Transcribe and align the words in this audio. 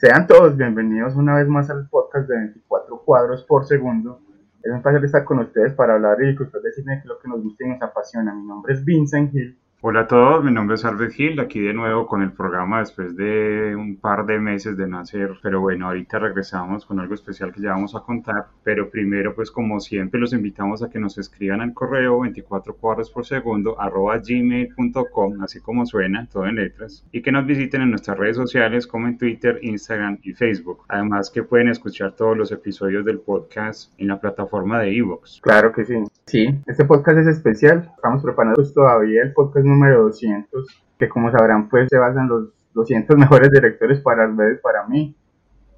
Sean 0.00 0.28
todos 0.28 0.56
bienvenidos 0.56 1.16
una 1.16 1.34
vez 1.34 1.48
más 1.48 1.68
al 1.70 1.88
podcast 1.88 2.28
de 2.28 2.36
24 2.36 3.02
cuadros 3.04 3.42
por 3.42 3.66
segundo. 3.66 4.20
Es 4.62 4.70
un 4.70 4.80
placer 4.80 5.04
estar 5.04 5.24
con 5.24 5.40
ustedes 5.40 5.72
para 5.72 5.94
hablar 5.94 6.22
y 6.22 6.28
disfrutar 6.28 6.62
de 6.62 6.70
cine, 6.70 7.00
que 7.02 7.08
lo 7.08 7.18
que 7.18 7.26
nos 7.26 7.42
gusta 7.42 7.66
y 7.66 7.70
nos 7.70 7.82
apasiona. 7.82 8.32
Mi 8.32 8.46
nombre 8.46 8.74
es 8.74 8.84
Vincent 8.84 9.34
Hill 9.34 9.58
Hola 9.80 10.00
a 10.00 10.06
todos, 10.08 10.42
mi 10.42 10.50
nombre 10.50 10.74
es 10.74 10.84
Albert 10.84 11.12
Gil, 11.12 11.38
aquí 11.38 11.60
de 11.60 11.72
nuevo 11.72 12.08
con 12.08 12.20
el 12.20 12.32
programa 12.32 12.80
después 12.80 13.14
de 13.14 13.76
un 13.76 13.96
par 13.96 14.26
de 14.26 14.40
meses 14.40 14.76
de 14.76 14.88
nacer, 14.88 15.38
pero 15.40 15.60
bueno, 15.60 15.86
ahorita 15.86 16.18
regresamos 16.18 16.84
con 16.84 16.98
algo 16.98 17.14
especial 17.14 17.52
que 17.52 17.62
ya 17.62 17.70
vamos 17.70 17.94
a 17.94 18.00
contar, 18.00 18.46
pero 18.64 18.90
primero 18.90 19.36
pues 19.36 19.52
como 19.52 19.78
siempre 19.78 20.18
los 20.18 20.32
invitamos 20.32 20.82
a 20.82 20.90
que 20.90 20.98
nos 20.98 21.16
escriban 21.16 21.60
al 21.60 21.74
correo 21.74 22.18
24 22.18 22.74
cuadros 22.74 23.08
por 23.12 23.24
segundo 23.24 23.80
arroba 23.80 24.18
gmail.com, 24.18 25.42
así 25.42 25.60
como 25.60 25.86
suena, 25.86 26.26
todo 26.26 26.48
en 26.48 26.56
letras, 26.56 27.06
y 27.12 27.22
que 27.22 27.30
nos 27.30 27.46
visiten 27.46 27.82
en 27.82 27.90
nuestras 27.90 28.18
redes 28.18 28.36
sociales 28.36 28.84
como 28.84 29.06
en 29.06 29.16
Twitter, 29.16 29.60
Instagram 29.62 30.18
y 30.24 30.32
Facebook, 30.32 30.86
además 30.88 31.30
que 31.30 31.44
pueden 31.44 31.68
escuchar 31.68 32.16
todos 32.16 32.36
los 32.36 32.50
episodios 32.50 33.04
del 33.04 33.20
podcast 33.20 33.92
en 33.96 34.08
la 34.08 34.20
plataforma 34.20 34.80
de 34.80 34.96
Evox. 34.96 35.40
Claro 35.40 35.70
que 35.70 35.84
sí, 35.84 36.02
sí, 36.26 36.48
este 36.66 36.84
podcast 36.84 37.18
es 37.18 37.28
especial, 37.28 37.92
estamos 37.94 38.24
preparando 38.24 38.56
pues 38.56 38.74
todavía 38.74 39.22
el 39.22 39.32
podcast 39.32 39.67
número 39.68 40.02
200, 40.04 40.66
que 40.98 41.08
como 41.08 41.30
sabrán 41.30 41.68
pues 41.68 41.88
se 41.90 41.98
basan 41.98 42.28
los 42.28 42.48
200 42.74 43.16
mejores 43.16 43.50
directores 43.50 44.00
para 44.00 44.26
y 44.26 44.56
para 44.62 44.86
mí. 44.86 45.16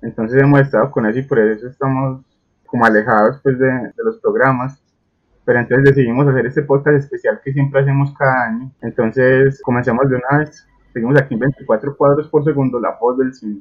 Entonces 0.02 0.42
hemos 0.42 0.60
estado 0.60 0.90
con 0.90 1.06
eso 1.06 1.18
y 1.18 1.22
por 1.22 1.38
eso 1.38 1.66
estamos 1.66 2.24
como 2.66 2.84
alejados 2.86 3.40
pues 3.42 3.58
de, 3.58 3.66
de 3.66 4.04
los 4.04 4.18
programas. 4.20 4.82
Pero 5.44 5.58
entonces 5.60 5.94
decidimos 5.94 6.28
hacer 6.28 6.46
este 6.46 6.62
podcast 6.62 6.98
especial 6.98 7.40
que 7.42 7.52
siempre 7.52 7.80
hacemos 7.80 8.14
cada 8.16 8.46
año. 8.46 8.70
Entonces 8.82 9.60
comencemos 9.62 10.08
de 10.08 10.16
una 10.16 10.38
vez. 10.38 10.66
Seguimos 10.92 11.20
aquí 11.20 11.34
en 11.34 11.40
24 11.40 11.96
cuadros 11.96 12.28
por 12.28 12.44
segundo, 12.44 12.80
la 12.80 12.96
voz 13.00 13.18
del 13.18 13.34
cine. 13.34 13.60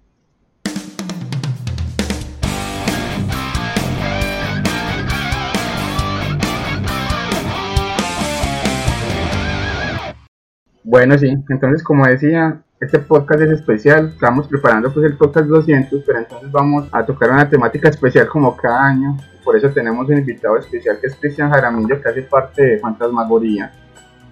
Bueno, 10.91 11.19
sí, 11.19 11.31
entonces 11.49 11.83
como 11.83 12.07
decía, 12.07 12.63
este 12.79 12.97
podcast 12.97 13.41
es 13.41 13.51
especial, 13.51 14.07
estamos 14.07 14.47
preparando 14.47 14.91
pues 14.91 15.05
el 15.05 15.17
podcast 15.17 15.45
200, 15.45 16.01
pero 16.03 16.17
entonces 16.17 16.51
vamos 16.51 16.89
a 16.91 17.05
tocar 17.05 17.29
una 17.29 17.47
temática 17.47 17.89
especial 17.89 18.27
como 18.27 18.57
cada 18.57 18.87
año, 18.87 19.15
por 19.43 19.55
eso 19.55 19.69
tenemos 19.69 20.09
un 20.09 20.17
invitado 20.17 20.57
especial 20.57 20.97
que 20.99 21.05
es 21.05 21.15
Cristian 21.15 21.51
Jaramillo, 21.51 22.01
que 22.01 22.09
hace 22.09 22.23
parte 22.23 22.63
de 22.63 22.79
Fantasmagoría, 22.79 23.71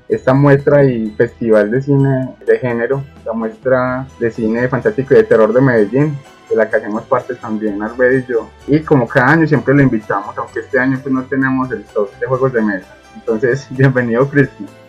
esta 0.09 0.34
muestra 0.34 0.84
y 0.84 1.12
festival 1.12 1.69
de 1.69 1.79
cine 1.79 2.35
de 2.44 2.57
género, 2.57 3.03
la 3.24 3.34
muestra 3.34 4.07
de 4.19 4.31
cine 4.31 4.68
fantástico 4.68 5.13
y 5.13 5.18
de 5.18 5.25
terror 5.25 5.53
de 5.53 5.62
Medellín, 5.62 6.18
de 6.50 6.56
la 6.56 6.68
que 6.68 6.78
hacemos 6.78 7.03
parte 7.03 7.35
también 7.35 7.84
Arbed 7.84 8.24
y 8.24 8.31
yo, 8.31 8.50
y 8.66 8.79
como 8.79 9.07
cada 9.07 9.34
año 9.34 9.45
siempre 9.45 9.75
lo 9.75 9.84
invitamos, 9.84 10.35
aunque 10.35 10.62
este 10.62 10.79
año 10.79 10.97
pues 11.03 11.13
no 11.13 11.22
tenemos 11.22 11.72
el 11.72 11.84
top 11.84 12.09
de 12.19 12.25
juegos 12.25 12.51
de 12.51 12.63
mesa, 12.63 12.95
entonces 13.13 13.68
bienvenido 13.78 14.28
Cristian. 14.28 14.87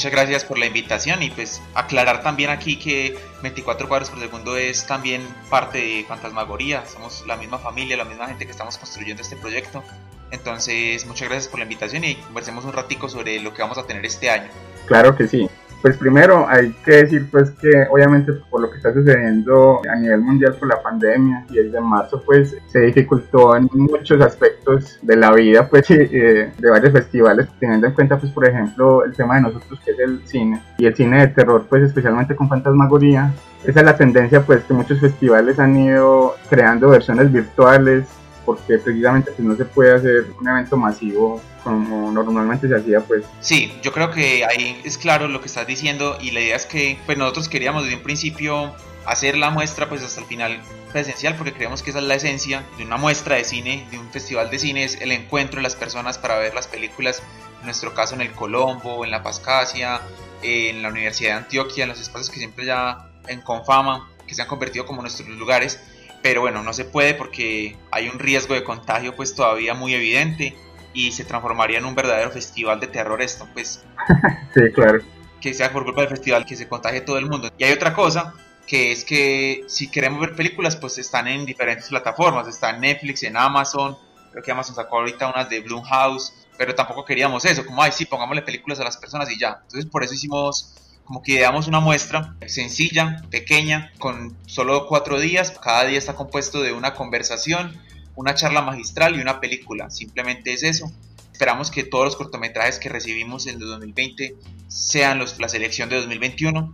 Muchas 0.00 0.12
gracias 0.12 0.44
por 0.46 0.56
la 0.56 0.64
invitación 0.64 1.22
y 1.22 1.28
pues 1.28 1.60
aclarar 1.74 2.22
también 2.22 2.48
aquí 2.48 2.78
que 2.78 3.18
24 3.42 3.86
cuadros 3.86 4.08
por 4.08 4.18
segundo 4.18 4.56
es 4.56 4.86
también 4.86 5.20
parte 5.50 5.76
de 5.76 6.06
Fantasmagoría, 6.08 6.86
somos 6.86 7.22
la 7.26 7.36
misma 7.36 7.58
familia, 7.58 7.98
la 7.98 8.06
misma 8.06 8.26
gente 8.26 8.46
que 8.46 8.52
estamos 8.52 8.78
construyendo 8.78 9.20
este 9.20 9.36
proyecto. 9.36 9.84
Entonces, 10.30 11.04
muchas 11.04 11.28
gracias 11.28 11.48
por 11.48 11.58
la 11.58 11.64
invitación 11.64 12.04
y 12.04 12.14
conversemos 12.14 12.64
un 12.64 12.72
ratico 12.72 13.10
sobre 13.10 13.40
lo 13.40 13.52
que 13.52 13.60
vamos 13.60 13.76
a 13.76 13.82
tener 13.82 14.02
este 14.06 14.30
año. 14.30 14.48
Claro 14.86 15.14
que 15.14 15.28
sí. 15.28 15.50
Pues 15.82 15.96
primero 15.96 16.46
hay 16.48 16.72
que 16.84 16.92
decir 16.92 17.28
pues 17.30 17.50
que 17.52 17.70
obviamente 17.90 18.32
por 18.50 18.60
lo 18.60 18.70
que 18.70 18.76
está 18.76 18.92
sucediendo 18.92 19.80
a 19.90 19.96
nivel 19.96 20.20
mundial 20.20 20.54
por 20.54 20.68
la 20.68 20.82
pandemia 20.82 21.46
y 21.50 21.58
el 21.58 21.72
de 21.72 21.80
marzo 21.80 22.22
pues 22.24 22.54
se 22.66 22.80
dificultó 22.80 23.56
en 23.56 23.68
muchos 23.72 24.20
aspectos 24.20 24.98
de 25.00 25.16
la 25.16 25.32
vida 25.32 25.68
pues 25.68 25.86
eh, 25.90 26.52
de 26.56 26.70
varios 26.70 26.92
festivales 26.92 27.48
teniendo 27.58 27.86
en 27.86 27.94
cuenta 27.94 28.18
pues 28.18 28.30
por 28.30 28.46
ejemplo 28.46 29.04
el 29.04 29.14
tema 29.14 29.36
de 29.36 29.42
nosotros 29.42 29.80
que 29.84 29.92
es 29.92 29.98
el 30.00 30.20
cine 30.26 30.62
y 30.76 30.86
el 30.86 30.94
cine 30.94 31.20
de 31.20 31.28
terror 31.28 31.64
pues 31.68 31.82
especialmente 31.82 32.36
con 32.36 32.48
fantasmagoría. 32.48 33.32
Esa 33.64 33.80
es 33.80 33.86
la 33.86 33.96
tendencia 33.96 34.42
pues 34.42 34.64
que 34.64 34.74
muchos 34.74 35.00
festivales 35.00 35.58
han 35.58 35.76
ido 35.76 36.34
creando 36.48 36.88
versiones 36.88 37.30
virtuales 37.30 38.06
porque 38.44 38.78
precisamente 38.78 39.32
si 39.36 39.42
no 39.42 39.56
se 39.56 39.64
puede 39.64 39.94
hacer 39.94 40.26
un 40.38 40.48
evento 40.48 40.76
masivo 40.76 41.40
como 41.62 42.10
normalmente 42.10 42.68
se 42.68 42.76
hacía 42.76 43.00
pues 43.00 43.24
sí 43.40 43.72
yo 43.82 43.92
creo 43.92 44.10
que 44.10 44.44
ahí 44.44 44.80
es 44.84 44.98
claro 44.98 45.28
lo 45.28 45.40
que 45.40 45.46
estás 45.46 45.66
diciendo 45.66 46.16
y 46.20 46.30
la 46.30 46.40
idea 46.40 46.56
es 46.56 46.66
que 46.66 46.98
pues 47.06 47.18
nosotros 47.18 47.48
queríamos 47.48 47.84
desde 47.84 47.96
un 47.96 48.02
principio 48.02 48.74
hacer 49.06 49.36
la 49.36 49.50
muestra 49.50 49.88
pues 49.88 50.02
hasta 50.02 50.20
el 50.20 50.26
final 50.26 50.60
presencial 50.92 51.36
porque 51.36 51.52
creemos 51.52 51.82
que 51.82 51.90
esa 51.90 52.00
es 52.00 52.04
la 52.04 52.14
esencia 52.14 52.64
de 52.78 52.84
una 52.84 52.96
muestra 52.96 53.36
de 53.36 53.44
cine 53.44 53.86
de 53.90 53.98
un 53.98 54.10
festival 54.10 54.50
de 54.50 54.58
cine 54.58 54.84
es 54.84 55.00
el 55.00 55.12
encuentro 55.12 55.56
de 55.56 55.62
las 55.62 55.76
personas 55.76 56.18
para 56.18 56.38
ver 56.38 56.54
las 56.54 56.66
películas 56.66 57.22
en 57.60 57.66
nuestro 57.66 57.94
caso 57.94 58.14
en 58.14 58.22
el 58.22 58.32
Colombo 58.32 59.04
en 59.04 59.10
la 59.10 59.22
Pascasia 59.22 60.00
en 60.42 60.82
la 60.82 60.88
Universidad 60.88 61.30
de 61.30 61.36
Antioquia 61.38 61.84
en 61.84 61.90
los 61.90 62.00
espacios 62.00 62.30
que 62.30 62.38
siempre 62.38 62.64
ya 62.64 63.10
en 63.28 63.40
Confama 63.42 64.08
que 64.26 64.34
se 64.34 64.42
han 64.42 64.48
convertido 64.48 64.86
como 64.86 65.02
nuestros 65.02 65.28
lugares 65.28 65.80
pero 66.22 66.42
bueno, 66.42 66.62
no 66.62 66.72
se 66.72 66.84
puede 66.84 67.14
porque 67.14 67.76
hay 67.90 68.08
un 68.08 68.18
riesgo 68.18 68.54
de 68.54 68.64
contagio 68.64 69.16
pues 69.16 69.34
todavía 69.34 69.74
muy 69.74 69.94
evidente 69.94 70.56
y 70.92 71.12
se 71.12 71.24
transformaría 71.24 71.78
en 71.78 71.84
un 71.84 71.94
verdadero 71.94 72.30
festival 72.30 72.80
de 72.80 72.88
terror 72.88 73.22
esto, 73.22 73.48
pues. 73.52 73.84
sí, 74.54 74.60
claro. 74.74 75.00
Que 75.40 75.54
sea 75.54 75.72
por 75.72 75.84
culpa 75.84 76.02
del 76.02 76.10
festival 76.10 76.44
que 76.44 76.56
se 76.56 76.68
contagie 76.68 77.00
todo 77.00 77.18
el 77.18 77.26
mundo. 77.26 77.50
Y 77.56 77.64
hay 77.64 77.72
otra 77.72 77.94
cosa, 77.94 78.34
que 78.66 78.92
es 78.92 79.04
que 79.04 79.64
si 79.68 79.90
queremos 79.90 80.20
ver 80.20 80.34
películas, 80.34 80.76
pues 80.76 80.98
están 80.98 81.28
en 81.28 81.46
diferentes 81.46 81.88
plataformas, 81.88 82.48
está 82.48 82.70
en 82.70 82.80
Netflix, 82.80 83.22
en 83.22 83.36
Amazon, 83.36 83.96
creo 84.30 84.42
que 84.42 84.50
Amazon 84.50 84.74
sacó 84.74 84.98
ahorita 84.98 85.28
unas 85.28 85.48
de 85.48 85.60
Blumhouse, 85.60 86.34
pero 86.58 86.74
tampoco 86.74 87.04
queríamos 87.04 87.44
eso, 87.44 87.64
como, 87.64 87.82
ay, 87.82 87.92
sí, 87.92 88.04
pongámosle 88.04 88.42
películas 88.42 88.78
a 88.80 88.84
las 88.84 88.96
personas 88.96 89.30
y 89.30 89.38
ya. 89.38 89.60
Entonces 89.62 89.86
por 89.86 90.04
eso 90.04 90.14
hicimos 90.14 90.74
como 91.10 91.24
que 91.24 91.32
ideamos 91.32 91.66
una 91.66 91.80
muestra 91.80 92.36
sencilla, 92.46 93.20
pequeña, 93.32 93.90
con 93.98 94.36
solo 94.46 94.86
cuatro 94.86 95.18
días. 95.18 95.50
Cada 95.60 95.84
día 95.86 95.98
está 95.98 96.14
compuesto 96.14 96.62
de 96.62 96.72
una 96.72 96.94
conversación, 96.94 97.76
una 98.14 98.36
charla 98.36 98.62
magistral 98.62 99.16
y 99.16 99.20
una 99.20 99.40
película. 99.40 99.90
Simplemente 99.90 100.52
es 100.52 100.62
eso. 100.62 100.88
Esperamos 101.32 101.72
que 101.72 101.82
todos 101.82 102.04
los 102.04 102.14
cortometrajes 102.14 102.78
que 102.78 102.88
recibimos 102.88 103.48
en 103.48 103.54
el 103.54 103.66
2020 103.66 104.36
sean 104.68 105.18
los, 105.18 105.40
la 105.40 105.48
selección 105.48 105.88
de 105.88 105.96
2021, 105.96 106.70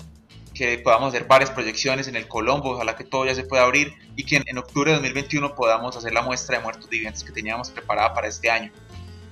que 0.53 0.77
podamos 0.81 1.15
hacer 1.15 1.27
varias 1.27 1.51
proyecciones 1.51 2.07
en 2.07 2.17
el 2.17 2.29
Colombo, 2.29 2.73
ojalá 2.73 2.95
que 2.95 3.05
todo 3.05 3.25
ya 3.25 3.35
se 3.35 3.45
pueda 3.45 3.63
abrir 3.63 3.95
y 4.17 4.25
que 4.25 4.43
en, 4.45 4.59
octubre 4.59 4.91
de 4.91 4.97
2021 4.99 5.55
podamos 5.55 5.97
hacer 5.97 6.13
la 6.13 6.21
muestra 6.21 6.59
de 6.59 6.63
muertos 6.63 6.91
vivientes 6.91 7.25
que 7.25 7.33
teníamos 7.33 7.71
preparada 7.71 8.13
para 8.13 8.29
este 8.29 8.51
año. 8.51 8.71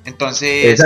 Entonces, 0.07 0.81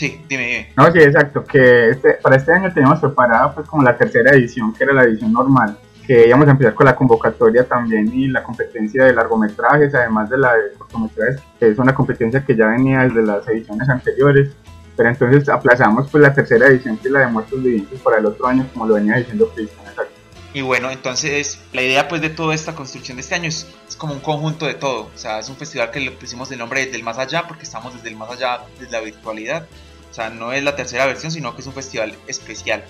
Sí, 0.00 0.18
dime, 0.26 0.46
dime. 0.46 0.72
No, 0.78 0.90
sí, 0.90 0.98
exacto, 0.98 1.44
que 1.44 1.90
este, 1.90 2.14
para 2.22 2.36
este 2.36 2.50
año 2.50 2.72
teníamos 2.72 3.00
preparada 3.00 3.54
pues 3.54 3.68
como 3.68 3.82
la 3.82 3.98
tercera 3.98 4.30
edición, 4.30 4.72
que 4.72 4.84
era 4.84 4.94
la 4.94 5.04
edición 5.04 5.30
normal, 5.30 5.76
que 6.06 6.26
íbamos 6.26 6.48
a 6.48 6.52
empezar 6.52 6.72
con 6.72 6.86
la 6.86 6.96
convocatoria 6.96 7.64
también 7.64 8.10
y 8.14 8.26
la 8.28 8.42
competencia 8.42 9.04
de 9.04 9.12
largometrajes, 9.12 9.94
además 9.94 10.30
de 10.30 10.38
la 10.38 10.54
de 10.54 10.72
cortometrajes, 10.78 11.42
que 11.58 11.68
es 11.68 11.78
una 11.78 11.94
competencia 11.94 12.42
que 12.42 12.56
ya 12.56 12.68
venía 12.68 13.00
desde 13.00 13.20
las 13.20 13.46
ediciones 13.46 13.90
anteriores, 13.90 14.48
pero 14.96 15.10
entonces 15.10 15.46
aplazamos 15.50 16.08
pues 16.10 16.22
la 16.22 16.32
tercera 16.32 16.68
edición 16.68 16.96
que 16.96 17.08
es 17.08 17.12
la 17.12 17.20
de 17.20 17.26
Muertos 17.26 17.62
Vivientes 17.62 18.00
para 18.00 18.20
el 18.20 18.24
otro 18.24 18.46
año, 18.46 18.66
como 18.72 18.86
lo 18.86 18.94
venía 18.94 19.16
diciendo 19.16 19.52
Cristian, 19.54 19.86
exacto. 19.86 20.14
Y 20.54 20.62
bueno, 20.62 20.90
entonces 20.90 21.60
la 21.74 21.82
idea 21.82 22.08
pues 22.08 22.22
de 22.22 22.30
toda 22.30 22.54
esta 22.54 22.74
construcción 22.74 23.18
de 23.18 23.20
este 23.20 23.34
año 23.34 23.50
es, 23.50 23.66
es, 23.86 23.96
como 23.96 24.14
un 24.14 24.20
conjunto 24.20 24.64
de 24.64 24.74
todo. 24.74 25.10
O 25.14 25.18
sea, 25.18 25.40
es 25.40 25.48
un 25.50 25.56
festival 25.56 25.90
que 25.90 26.00
le 26.00 26.10
pusimos 26.10 26.50
el 26.50 26.58
nombre 26.58 26.86
desde 26.86 26.96
el 26.96 27.02
más 27.02 27.18
allá 27.18 27.46
porque 27.46 27.64
estamos 27.64 27.94
desde 27.94 28.08
el 28.08 28.16
más 28.16 28.30
allá, 28.30 28.62
desde 28.78 28.90
la 28.90 29.00
virtualidad. 29.00 29.66
O 30.10 30.14
sea, 30.14 30.30
no 30.30 30.52
es 30.52 30.62
la 30.62 30.76
tercera 30.76 31.06
versión, 31.06 31.30
sino 31.30 31.54
que 31.54 31.60
es 31.60 31.66
un 31.66 31.72
festival 31.72 32.16
especial. 32.26 32.84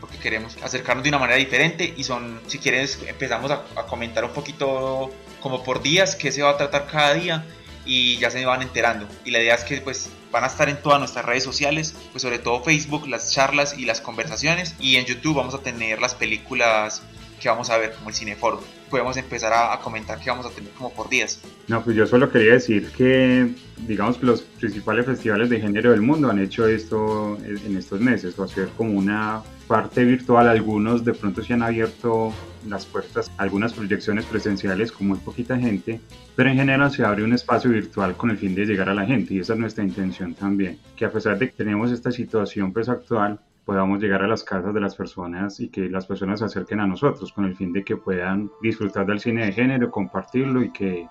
Porque 0.00 0.18
queremos 0.18 0.56
acercarnos 0.62 1.04
de 1.04 1.08
una 1.08 1.18
manera 1.18 1.38
diferente 1.38 1.94
y 1.96 2.04
son, 2.04 2.40
si 2.46 2.58
quieres, 2.58 3.00
empezamos 3.06 3.50
a, 3.50 3.62
comentar 3.88 4.24
un 4.24 4.32
poquito 4.32 5.10
como 5.40 5.62
por 5.62 5.82
días, 5.82 6.16
qué 6.16 6.32
se 6.32 6.42
va 6.42 6.50
a 6.50 6.56
tratar 6.56 6.86
cada 6.86 7.14
día 7.14 7.46
y 7.84 8.16
ya 8.18 8.30
se 8.30 8.44
van 8.44 8.62
enterando. 8.62 9.08
Y 9.24 9.30
la 9.30 9.40
idea 9.40 9.54
es 9.54 9.64
que 9.64 9.80
pues 9.80 10.10
van 10.32 10.44
a 10.44 10.48
estar 10.48 10.68
en 10.68 10.82
todas 10.82 10.98
nuestras 10.98 11.24
redes 11.24 11.44
sociales, 11.44 11.94
pues 12.12 12.22
sobre 12.22 12.38
todo 12.38 12.62
Facebook, 12.62 13.06
las 13.08 13.32
charlas 13.32 13.78
y 13.78 13.84
las 13.84 14.00
conversaciones. 14.00 14.74
Y 14.80 14.96
en 14.96 15.06
YouTube 15.06 15.36
vamos 15.36 15.54
a 15.54 15.58
tener 15.58 16.00
las 16.00 16.14
películas 16.14 17.02
que 17.40 17.48
vamos 17.48 17.70
a 17.70 17.78
ver, 17.78 17.92
como 17.92 18.08
el 18.08 18.14
Cineforum. 18.14 18.60
Podemos 18.90 19.16
empezar 19.16 19.52
a, 19.52 19.78
comentar 19.80 20.20
que 20.20 20.30
vamos 20.30 20.46
a 20.46 20.50
tener 20.50 20.70
como 20.72 20.92
por 20.92 21.08
días. 21.08 21.42
No, 21.68 21.82
pues 21.82 21.96
yo 21.96 22.06
solo 22.06 22.30
quería 22.30 22.52
decir 22.52 22.90
que, 22.96 23.52
digamos 23.78 24.22
los 24.22 24.42
principales 24.42 25.06
festivales 25.06 25.50
de 25.50 25.60
género 25.60 25.90
del 25.90 26.02
mundo 26.02 26.30
han 26.30 26.38
hecho 26.38 26.66
esto 26.66 27.36
en 27.44 27.76
estos 27.76 28.00
meses, 28.00 28.38
o 28.38 28.44
hacer 28.44 28.68
como 28.76 28.92
una 28.92 29.42
parte 29.66 30.04
virtual. 30.04 30.48
Algunos 30.48 31.04
de 31.04 31.14
pronto 31.14 31.42
se 31.42 31.54
han 31.54 31.62
abierto 31.62 32.32
las 32.68 32.86
puertas 32.86 33.30
a 33.36 33.42
algunas 33.42 33.72
proyecciones 33.72 34.24
presenciales 34.24 34.92
con 34.92 35.08
muy 35.08 35.18
poquita 35.18 35.56
gente, 35.56 36.00
pero 36.34 36.50
en 36.50 36.56
general 36.56 36.90
se 36.90 37.04
abre 37.04 37.24
un 37.24 37.32
espacio 37.32 37.70
virtual 37.70 38.16
con 38.16 38.30
el 38.30 38.38
fin 38.38 38.54
de 38.54 38.66
llegar 38.66 38.88
a 38.88 38.94
la 38.94 39.06
gente 39.06 39.34
y 39.34 39.40
esa 39.40 39.54
es 39.54 39.58
nuestra 39.58 39.84
intención 39.84 40.34
también, 40.34 40.78
que 40.96 41.04
a 41.04 41.10
pesar 41.10 41.38
de 41.38 41.48
que 41.48 41.56
tenemos 41.56 41.90
esta 41.90 42.10
situación 42.10 42.72
pues 42.72 42.88
actual, 42.88 43.40
podamos 43.66 44.00
llegar 44.00 44.22
a 44.22 44.28
las 44.28 44.44
casas 44.44 44.72
de 44.72 44.80
las 44.80 44.94
personas 44.94 45.58
y 45.58 45.68
que 45.68 45.90
las 45.90 46.06
personas 46.06 46.38
se 46.38 46.46
acerquen 46.46 46.78
a 46.78 46.86
nosotros 46.86 47.32
con 47.32 47.44
el 47.44 47.56
fin 47.56 47.72
de 47.72 47.84
que 47.84 47.96
puedan 47.96 48.48
disfrutar 48.62 49.04
del 49.04 49.18
cine 49.18 49.44
de 49.44 49.52
género, 49.52 49.90
compartirlo 49.90 50.62
y 50.62 50.70
que 50.70 51.08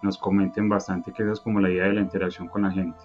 nos 0.00 0.16
comenten 0.16 0.70
bastante, 0.70 1.12
que 1.12 1.22
esa 1.22 1.32
es 1.32 1.40
como 1.40 1.60
la 1.60 1.68
idea 1.68 1.84
de 1.84 1.92
la 1.92 2.00
interacción 2.00 2.48
con 2.48 2.62
la 2.62 2.70
gente. 2.70 2.98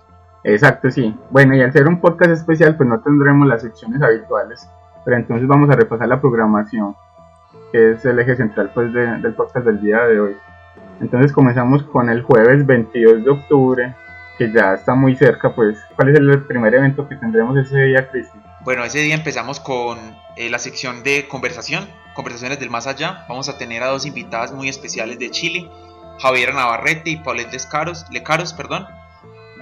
Exacto, 0.45 0.89
sí. 0.89 1.13
Bueno, 1.31 1.53
y 1.53 1.61
al 1.61 1.73
ser 1.73 1.87
un 1.87 1.99
podcast 1.99 2.31
especial, 2.31 2.77
pues 2.77 2.87
no 2.87 3.01
tendremos 3.01 3.45
las 3.45 3.61
secciones 3.61 4.01
habituales, 4.01 4.69
pero 5.03 5.17
entonces 5.17 5.47
vamos 5.47 5.69
a 5.69 5.75
repasar 5.75 6.07
la 6.07 6.21
programación, 6.21 6.95
que 7.73 7.91
es 7.91 8.05
el 8.05 8.19
eje 8.19 8.37
central 8.37 8.71
pues 8.73 8.93
del 8.93 9.33
podcast 9.33 9.65
del 9.65 9.81
día 9.81 10.01
de 10.05 10.19
hoy. 10.21 10.37
Entonces 11.01 11.33
comenzamos 11.33 11.83
con 11.83 12.09
el 12.09 12.21
jueves 12.21 12.65
22 12.65 13.25
de 13.25 13.29
octubre, 13.29 13.95
que 14.37 14.49
ya 14.49 14.75
está 14.75 14.95
muy 14.95 15.15
cerca, 15.17 15.53
pues, 15.53 15.77
¿cuál 15.97 16.09
es 16.09 16.19
el 16.19 16.43
primer 16.43 16.73
evento 16.73 17.07
que 17.07 17.17
tendremos 17.17 17.57
ese 17.57 17.83
día, 17.83 18.09
Cristi? 18.09 18.39
Bueno, 18.63 18.85
ese 18.85 18.99
día 18.99 19.15
empezamos 19.15 19.59
con 19.59 20.17
eh, 20.37 20.49
la 20.49 20.57
sección 20.57 21.03
de 21.03 21.27
conversación, 21.27 21.89
conversaciones 22.13 22.61
del 22.61 22.69
más 22.69 22.87
allá. 22.87 23.25
Vamos 23.27 23.49
a 23.49 23.57
tener 23.57 23.83
a 23.83 23.87
dos 23.87 24.05
invitadas 24.05 24.53
muy 24.53 24.69
especiales 24.69 25.19
de 25.19 25.31
Chile, 25.31 25.69
Javiera 26.19 26.53
Navarrete 26.53 27.09
y 27.09 27.17
Paulette 27.17 27.51
Descaros, 27.51 28.05
Lecaros, 28.09 28.53
perdón, 28.53 28.87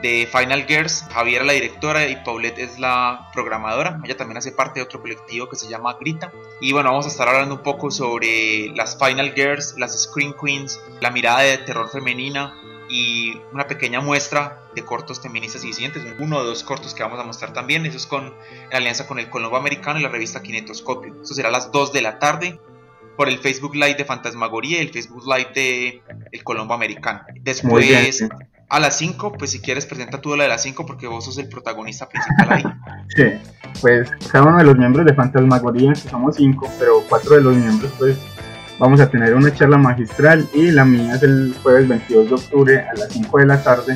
de 0.03 0.29
Final 0.31 0.67
Girls. 0.67 1.07
Javiera 1.11 1.43
la 1.43 1.53
directora 1.53 2.07
y 2.09 2.15
Paulette 2.17 2.59
es 2.59 2.77
la 2.77 3.31
programadora. 3.33 3.99
Ella 4.03 4.17
también 4.17 4.37
hace 4.37 4.51
parte 4.51 4.79
de 4.79 4.83
otro 4.83 5.01
colectivo 5.01 5.49
que 5.49 5.55
se 5.55 5.67
llama 5.67 5.97
Grita. 5.99 6.31
Y 6.61 6.71
bueno, 6.71 6.91
vamos 6.91 7.07
a 7.07 7.09
estar 7.09 7.27
hablando 7.27 7.55
un 7.55 7.63
poco 7.63 7.89
sobre 7.89 8.67
las 8.75 8.99
Final 8.99 9.33
Girls, 9.33 9.73
las 9.79 9.99
Screen 9.99 10.35
Queens, 10.39 10.79
la 10.99 11.09
mirada 11.09 11.39
de 11.39 11.57
terror 11.57 11.89
femenina, 11.89 12.53
y 12.91 13.41
una 13.53 13.67
pequeña 13.67 14.01
muestra 14.01 14.59
de 14.75 14.83
cortos 14.83 15.21
feministas 15.21 15.63
y 15.63 15.67
disidentes, 15.67 16.03
uno 16.19 16.37
o 16.37 16.43
dos 16.43 16.63
cortos 16.63 16.93
que 16.93 17.03
vamos 17.03 17.19
a 17.19 17.23
mostrar 17.23 17.53
también, 17.53 17.85
eso 17.85 17.95
es 17.95 18.05
con, 18.05 18.33
en 18.69 18.75
alianza 18.75 19.07
con 19.07 19.17
el 19.17 19.29
Colombo 19.29 19.55
Americano 19.55 19.99
y 19.99 20.03
la 20.03 20.09
revista 20.09 20.41
Kinetoscopio. 20.41 21.21
Eso 21.23 21.33
será 21.33 21.47
a 21.47 21.51
las 21.51 21.71
2 21.71 21.93
de 21.93 22.01
la 22.01 22.19
tarde 22.19 22.59
por 23.15 23.29
el 23.29 23.39
Facebook 23.39 23.75
Live 23.75 23.95
de 23.95 24.03
Fantasmagoría 24.03 24.79
y 24.79 24.87
el 24.87 24.91
Facebook 24.91 25.23
Live 25.25 25.51
de 25.55 26.01
El 26.31 26.43
Colombo 26.43 26.73
Americano. 26.73 27.21
Después, 27.41 28.23
a 28.67 28.79
las 28.79 28.97
5, 28.97 29.33
pues 29.33 29.51
si 29.51 29.61
quieres 29.61 29.85
presenta 29.85 30.19
tú 30.19 30.35
la 30.35 30.43
de 30.43 30.49
las 30.49 30.63
5 30.63 30.85
porque 30.85 31.07
vos 31.07 31.23
sos 31.25 31.37
el 31.37 31.47
protagonista 31.47 32.09
principal 32.09 32.51
ahí. 32.51 32.63
Sí, 33.13 33.23
pues 33.81 34.09
cada 34.31 34.45
uno 34.45 34.57
de 34.57 34.63
los 34.63 34.77
miembros 34.77 35.05
de 35.05 35.13
Fantasmagoría, 35.13 35.91
que 35.91 36.09
somos 36.09 36.37
5, 36.37 36.71
pero 36.79 37.03
cuatro 37.09 37.35
de 37.35 37.41
los 37.41 37.57
miembros 37.57 37.91
pues 37.99 38.17
vamos 38.81 38.99
a 38.99 39.11
tener 39.11 39.35
una 39.35 39.53
charla 39.53 39.77
magistral 39.77 40.47
y 40.55 40.71
la 40.71 40.83
mía 40.83 41.13
es 41.13 41.21
el 41.21 41.53
jueves 41.61 41.87
22 41.87 42.27
de 42.27 42.33
octubre 42.33 42.79
a 42.79 42.93
las 42.95 43.13
5 43.13 43.37
de 43.37 43.45
la 43.45 43.63
tarde. 43.63 43.95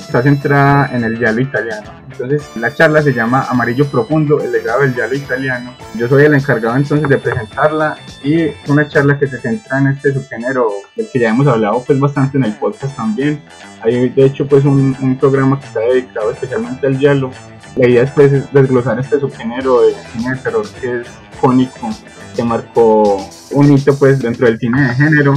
Está 0.00 0.20
centrada 0.20 0.90
en 0.92 1.04
el 1.04 1.16
giallo 1.16 1.40
italiano. 1.40 1.92
Entonces 2.10 2.50
la 2.56 2.74
charla 2.74 3.02
se 3.02 3.12
llama 3.12 3.46
Amarillo 3.48 3.86
Profundo, 3.86 4.40
el 4.40 4.50
legado 4.50 4.80
del 4.80 4.94
giallo 4.94 5.14
italiano. 5.14 5.74
Yo 5.94 6.08
soy 6.08 6.24
el 6.24 6.34
encargado 6.34 6.76
entonces 6.76 7.08
de 7.08 7.18
presentarla 7.18 7.96
y 8.24 8.40
es 8.40 8.56
una 8.68 8.88
charla 8.88 9.16
que 9.16 9.28
se 9.28 9.38
centra 9.38 9.78
en 9.78 9.88
este 9.88 10.12
subgénero 10.12 10.70
del 10.96 11.08
que 11.08 11.20
ya 11.20 11.28
hemos 11.28 11.46
hablado 11.46 11.84
pues 11.86 12.00
bastante 12.00 12.36
en 12.36 12.44
el 12.44 12.54
podcast 12.54 12.96
también. 12.96 13.40
Hay 13.82 14.08
de 14.08 14.24
hecho 14.24 14.48
pues 14.48 14.64
un, 14.64 14.96
un 15.00 15.16
programa 15.18 15.60
que 15.60 15.66
está 15.66 15.80
dedicado 15.80 16.32
especialmente 16.32 16.84
al 16.84 16.98
giallo. 16.98 17.30
La 17.76 17.88
idea 17.88 18.02
es 18.02 18.10
pues 18.10 18.52
desglosar 18.52 18.98
este 18.98 19.20
subgénero 19.20 19.82
de 19.82 19.94
cine 20.12 20.34
de 20.34 20.36
terror 20.38 20.66
que 20.80 21.00
es 21.02 21.06
cónico 21.40 21.90
que 22.36 22.44
marcó 22.44 23.16
un 23.52 23.72
hito 23.72 23.96
pues 23.98 24.20
dentro 24.20 24.46
del 24.46 24.58
cine 24.58 24.88
de 24.88 24.94
género 24.94 25.34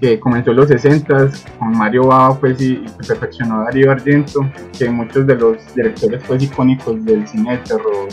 que 0.00 0.18
comenzó 0.18 0.50
en 0.50 0.56
los 0.56 0.68
60 0.68 1.30
con 1.58 1.72
Mario 1.72 2.06
Bava 2.06 2.38
pues 2.38 2.60
y, 2.60 2.84
perfeccionó 3.06 3.64
Darío 3.64 3.90
Argento 3.90 4.40
que 4.78 4.88
muchos 4.88 5.26
de 5.26 5.34
los 5.34 5.74
directores 5.74 6.22
pues 6.26 6.42
icónicos 6.42 7.04
del 7.04 7.26
cine 7.26 7.52
de 7.52 7.58
terror 7.58 8.08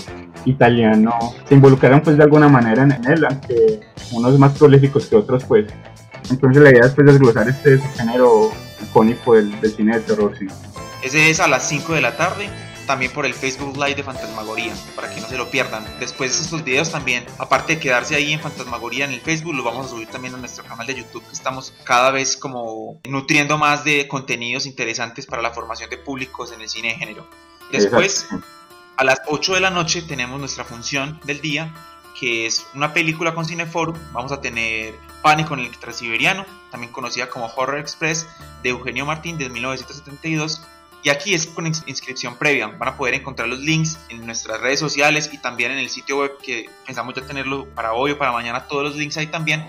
italiano 0.46 1.14
se 1.48 1.56
involucraron 1.56 2.02
pues 2.02 2.18
de 2.18 2.24
alguna 2.24 2.48
manera 2.48 2.84
en 2.84 2.92
él 2.92 3.26
aunque 3.26 3.82
unos 4.12 4.40
más 4.40 4.58
prolíficos 4.58 5.08
que 5.08 5.16
otros 5.16 5.44
pues 5.46 5.66
entonces 6.30 6.64
la 6.64 6.72
idea 6.72 6.86
es 6.86 6.94
pues 6.94 7.08
desglosar 7.08 7.48
este 7.50 7.80
género 7.98 8.52
icónico 8.82 9.36
del, 9.36 9.60
del 9.62 9.72
cine 9.72 9.96
de 9.96 10.02
terror 10.02 10.34
sí. 10.38 10.48
Ese 11.04 11.30
es 11.30 11.40
a 11.40 11.48
las 11.48 11.68
5 11.70 11.94
de 11.94 12.02
la 12.02 12.18
tarde 12.18 12.50
también 12.88 13.12
por 13.12 13.26
el 13.26 13.34
Facebook 13.34 13.76
Live 13.76 13.96
de 13.96 14.04
Fantasmagoría, 14.04 14.74
para 14.96 15.14
que 15.14 15.22
no 15.22 15.28
se 15.28 15.38
lo 15.38 15.52
pierdan. 15.52 15.86
Después 16.00 16.36
de 16.36 16.44
estos 16.44 16.64
videos 16.64 16.90
también, 16.90 17.26
aparte 17.38 17.76
de 17.76 17.80
quedarse 17.80 18.16
ahí 18.16 18.34
en 18.34 18.40
Fantasmagoría 18.40 19.06
en 19.06 19.12
el 19.12 19.22
Facebook, 19.22 19.54
los 19.54 19.64
vamos 19.64 19.86
a 19.86 19.90
subir 19.90 20.08
también 20.08 20.34
a 20.34 20.38
nuestro 20.38 20.64
canal 20.64 20.88
de 20.88 20.96
YouTube, 20.96 21.24
que 21.24 21.34
estamos 21.34 21.74
cada 21.84 22.10
vez 22.10 22.36
como 22.38 23.00
nutriendo 23.08 23.58
más 23.58 23.84
de 23.84 24.08
contenidos 24.08 24.66
interesantes 24.66 25.28
para 25.28 25.44
la 25.44 25.52
formación 25.52 25.90
de 25.90 25.98
públicos 25.98 26.52
en 26.52 26.62
el 26.62 26.70
cine 26.70 26.90
de 26.90 26.96
género. 26.96 27.28
Después, 27.72 28.28
a 28.96 29.04
las 29.04 29.22
8 29.28 29.56
de 29.56 29.60
la 29.60 29.70
noche 29.70 30.02
tenemos 30.02 30.40
nuestra 30.40 30.64
función 30.64 31.20
del 31.26 31.42
día, 31.42 31.74
que 32.20 32.48
es 32.48 32.66
una 32.74 32.94
película 32.94 33.36
con 33.36 33.46
Cineforum. 33.46 33.96
Vamos 34.14 34.32
a 34.32 34.42
tener 34.42 34.96
Pánico 35.22 35.54
en 35.54 35.60
el 35.60 35.78
Transiberiano, 35.78 36.46
también 36.72 36.92
conocida 36.92 37.30
como 37.30 37.48
Horror 37.48 37.80
Express, 37.80 38.26
de 38.64 38.70
Eugenio 38.70 39.06
Martín 39.06 39.38
de 39.38 39.50
1972 39.50 40.62
y 41.04 41.10
aquí 41.10 41.34
es 41.34 41.48
con 41.48 41.66
inscripción 41.68 42.36
previa. 42.36 42.68
Van 42.68 42.90
a 42.90 42.98
poder 42.98 43.14
encontrar 43.14 43.48
los 43.48 43.60
links 43.60 43.98
en 44.10 44.26
nuestras 44.26 44.60
redes 44.60 44.80
sociales 44.80 45.30
y 45.32 45.38
también 45.38 45.72
en 45.72 45.78
el 45.78 45.90
sitio 45.90 46.20
web 46.20 46.38
que 46.42 46.70
pensamos 46.86 47.14
ya 47.16 47.26
tenerlo 47.26 47.66
para 47.76 47.94
hoy 47.94 48.12
o 48.12 48.18
para 48.18 48.32
mañana. 48.32 48.68
Todos 48.68 48.84
los 48.84 48.96
links 48.96 49.18
ahí 49.18 49.28
también. 49.28 49.66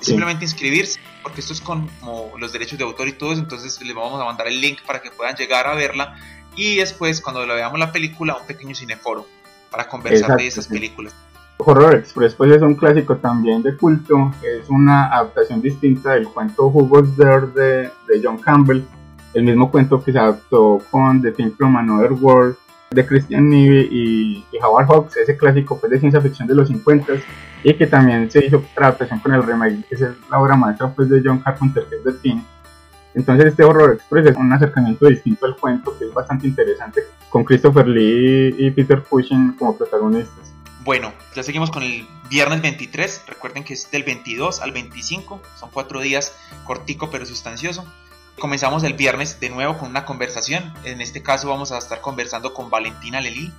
Simplemente 0.00 0.44
inscribirse, 0.44 0.98
porque 1.22 1.40
esto 1.40 1.52
es 1.52 1.60
con 1.60 1.86
como 2.00 2.32
los 2.36 2.52
derechos 2.52 2.76
de 2.76 2.84
autor 2.84 3.06
y 3.06 3.12
todo 3.12 3.32
eso. 3.32 3.40
Entonces 3.40 3.80
les 3.80 3.94
vamos 3.94 4.20
a 4.20 4.24
mandar 4.24 4.48
el 4.48 4.60
link 4.60 4.80
para 4.84 5.00
que 5.00 5.10
puedan 5.10 5.36
llegar 5.36 5.66
a 5.66 5.74
verla. 5.74 6.16
Y 6.56 6.76
después, 6.76 7.20
cuando 7.20 7.46
lo 7.46 7.54
veamos 7.54 7.78
la 7.78 7.92
película, 7.92 8.36
un 8.36 8.46
pequeño 8.46 8.74
cineforo 8.74 9.26
para 9.70 9.88
conversar 9.88 10.36
de 10.36 10.46
esas 10.46 10.66
películas. 10.66 11.14
Horror 11.58 11.94
Express 11.94 12.34
pues 12.34 12.50
es 12.50 12.62
un 12.62 12.74
clásico 12.74 13.16
también 13.16 13.62
de 13.62 13.76
culto, 13.76 14.32
es 14.42 14.68
una 14.68 15.06
adaptación 15.06 15.62
distinta 15.62 16.14
del 16.14 16.28
cuento 16.28 16.66
Who 16.66 16.84
Was 16.84 17.16
There 17.16 17.46
de, 17.54 17.90
de 18.08 18.20
John 18.22 18.38
Campbell, 18.38 18.82
el 19.34 19.42
mismo 19.44 19.70
cuento 19.70 20.02
que 20.02 20.12
se 20.12 20.18
adaptó 20.18 20.80
con 20.90 21.22
The 21.22 21.32
Thing 21.32 21.52
from 21.56 21.76
Another 21.76 22.12
World 22.12 22.56
de 22.90 23.06
Christian 23.06 23.48
Neve 23.48 23.88
y, 23.90 24.44
Howard 24.62 24.86
Hawks, 24.86 25.16
ese 25.16 25.36
clásico 25.36 25.78
pues, 25.78 25.90
de 25.90 26.00
ciencia 26.00 26.20
ficción 26.20 26.46
de 26.46 26.54
los 26.54 26.68
50 26.68 27.12
y 27.64 27.74
que 27.74 27.86
también 27.86 28.30
se 28.30 28.44
hizo 28.44 28.62
adaptación 28.76 29.20
con 29.20 29.34
el 29.34 29.42
remake, 29.42 29.84
que 29.88 29.94
es 29.94 30.00
la 30.30 30.38
obra 30.38 30.56
maestra 30.56 30.92
pues, 30.92 31.08
de 31.08 31.22
John 31.24 31.38
Carpenter, 31.38 31.84
que 31.88 31.96
es 31.96 32.04
The 32.04 32.12
Thing. 32.12 32.40
Entonces 33.14 33.46
este 33.46 33.62
Horror 33.62 33.94
Express 33.94 34.26
es 34.26 34.36
un 34.36 34.52
acercamiento 34.52 35.06
distinto 35.06 35.46
al 35.46 35.56
cuento 35.56 35.96
que 35.98 36.06
es 36.06 36.14
bastante 36.14 36.46
interesante, 36.46 37.02
con 37.28 37.44
Christopher 37.44 37.86
Lee 37.86 38.54
y 38.58 38.70
Peter 38.70 39.02
Cushing 39.02 39.52
como 39.58 39.76
protagonistas. 39.76 40.52
Bueno, 40.84 41.12
ya 41.34 41.42
seguimos 41.42 41.70
con 41.70 41.82
el 41.82 42.06
viernes 42.28 42.60
23, 42.62 43.24
recuerden 43.28 43.62
que 43.62 43.74
es 43.74 43.90
del 43.90 44.02
22 44.02 44.62
al 44.62 44.72
25, 44.72 45.40
son 45.58 45.70
cuatro 45.72 46.00
días 46.00 46.36
cortico 46.64 47.10
pero 47.10 47.24
sustancioso. 47.26 47.86
Comenzamos 48.38 48.82
el 48.82 48.94
viernes 48.94 49.38
de 49.40 49.50
nuevo 49.50 49.78
con 49.78 49.90
una 49.90 50.04
conversación. 50.04 50.74
En 50.84 51.00
este 51.00 51.22
caso 51.22 51.48
vamos 51.48 51.70
a 51.72 51.78
estar 51.78 52.00
conversando 52.00 52.54
con 52.54 52.70
Valentina 52.70 53.20
Lelí 53.20 53.52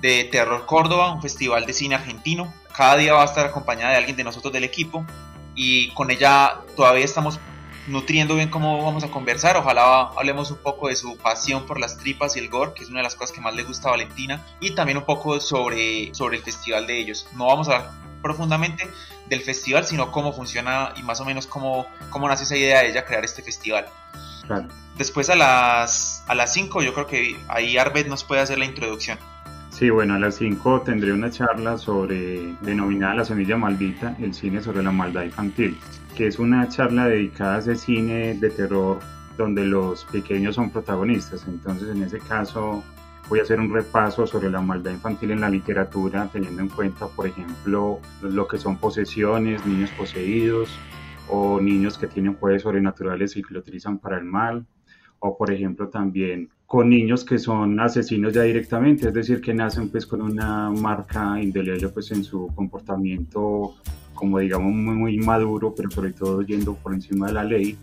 de 0.00 0.24
Terror 0.24 0.66
Córdoba, 0.66 1.12
un 1.12 1.22
festival 1.22 1.66
de 1.66 1.72
cine 1.72 1.94
argentino. 1.94 2.52
Cada 2.76 2.96
día 2.96 3.14
va 3.14 3.22
a 3.22 3.26
estar 3.26 3.46
acompañada 3.46 3.92
de 3.92 3.98
alguien 3.98 4.16
de 4.16 4.24
nosotros 4.24 4.52
del 4.52 4.64
equipo 4.64 5.04
y 5.54 5.90
con 5.94 6.10
ella 6.10 6.60
todavía 6.76 7.04
estamos 7.04 7.40
nutriendo 7.86 8.36
bien 8.36 8.50
cómo 8.50 8.84
vamos 8.84 9.04
a 9.04 9.10
conversar. 9.10 9.56
Ojalá 9.56 10.10
hablemos 10.16 10.50
un 10.50 10.58
poco 10.58 10.88
de 10.88 10.96
su 10.96 11.16
pasión 11.16 11.66
por 11.66 11.80
las 11.80 11.98
tripas 11.98 12.36
y 12.36 12.38
el 12.38 12.48
gore, 12.48 12.72
que 12.74 12.84
es 12.84 12.88
una 12.88 13.00
de 13.00 13.04
las 13.04 13.14
cosas 13.14 13.32
que 13.32 13.40
más 13.40 13.54
le 13.54 13.64
gusta 13.64 13.88
a 13.88 13.92
Valentina, 13.92 14.44
y 14.60 14.74
también 14.74 14.98
un 14.98 15.04
poco 15.04 15.40
sobre, 15.40 16.14
sobre 16.14 16.38
el 16.38 16.42
festival 16.42 16.86
de 16.86 16.98
ellos. 16.98 17.26
No 17.34 17.46
vamos 17.46 17.68
a 17.68 17.76
hablar 17.76 17.90
profundamente 18.22 18.88
del 19.30 19.40
festival, 19.40 19.86
sino 19.86 20.10
cómo 20.10 20.32
funciona 20.32 20.92
y 20.96 21.02
más 21.02 21.20
o 21.20 21.24
menos 21.24 21.46
cómo, 21.46 21.86
cómo 22.10 22.28
nace 22.28 22.44
esa 22.44 22.56
idea 22.56 22.80
de 22.80 22.90
ella 22.90 23.06
crear 23.06 23.24
este 23.24 23.42
festival. 23.42 23.86
Después 24.98 25.30
a 25.30 25.36
las, 25.36 26.24
a 26.26 26.34
las 26.34 26.52
5 26.52 26.82
yo 26.82 26.92
creo 26.92 27.06
que 27.06 27.36
ahí 27.48 27.78
Arbet 27.78 28.08
nos 28.08 28.24
puede 28.24 28.42
hacer 28.42 28.58
la 28.58 28.64
introducción. 28.64 29.16
Sí, 29.70 29.88
bueno, 29.88 30.14
a 30.14 30.18
las 30.18 30.34
5 30.34 30.82
tendré 30.82 31.12
una 31.12 31.30
charla 31.30 31.78
sobre, 31.78 32.54
denominada 32.60 33.14
La 33.14 33.24
Semilla 33.24 33.56
Maldita, 33.56 34.16
el 34.20 34.34
cine 34.34 34.60
sobre 34.60 34.82
la 34.82 34.90
maldad 34.90 35.22
infantil, 35.22 35.78
que 36.16 36.26
es 36.26 36.40
una 36.40 36.68
charla 36.68 37.06
dedicada 37.06 37.56
a 37.56 37.58
ese 37.60 37.76
cine 37.76 38.34
de 38.34 38.50
terror 38.50 38.98
donde 39.38 39.64
los 39.64 40.04
pequeños 40.06 40.56
son 40.56 40.70
protagonistas. 40.70 41.44
Entonces, 41.46 41.88
en 41.88 42.02
ese 42.02 42.18
caso, 42.18 42.82
voy 43.30 43.38
a 43.38 43.42
hacer 43.44 43.60
un 43.60 43.72
repaso 43.72 44.26
sobre 44.26 44.50
la 44.50 44.60
maldad 44.60 44.90
infantil 44.90 45.30
en 45.30 45.40
la 45.40 45.48
literatura, 45.48 46.28
teniendo 46.32 46.62
en 46.62 46.68
cuenta, 46.68 47.06
por 47.06 47.28
ejemplo, 47.28 48.00
lo 48.22 48.48
que 48.48 48.58
son 48.58 48.76
posesiones, 48.76 49.64
niños 49.64 49.90
poseídos, 49.96 50.68
o 51.28 51.60
niños 51.60 51.96
que 51.96 52.08
tienen 52.08 52.34
poderes 52.34 52.62
sobrenaturales 52.62 53.36
y 53.36 53.42
que 53.42 53.54
lo 53.54 53.60
utilizan 53.60 53.98
para 53.98 54.18
el 54.18 54.24
mal, 54.24 54.66
o 55.20 55.38
por 55.38 55.52
ejemplo 55.52 55.88
también 55.88 56.48
con 56.66 56.88
niños 56.88 57.24
que 57.24 57.38
son 57.38 57.78
asesinos 57.78 58.32
ya 58.32 58.42
directamente, 58.42 59.08
es 59.08 59.14
decir, 59.14 59.40
que 59.40 59.54
nacen 59.54 59.90
pues 59.90 60.06
con 60.06 60.22
una 60.22 60.70
marca 60.70 61.40
indeleble 61.40 61.88
pues 61.88 62.10
en 62.10 62.24
su 62.24 62.48
comportamiento 62.54 63.74
como 64.14 64.38
digamos 64.38 64.72
muy, 64.72 64.94
muy 64.94 65.18
maduro, 65.18 65.74
pero 65.76 65.90
sobre 65.90 66.12
todo 66.12 66.42
yendo 66.42 66.74
por 66.74 66.94
encima 66.94 67.28
de 67.28 67.32
la 67.32 67.44
ley, 67.44 67.76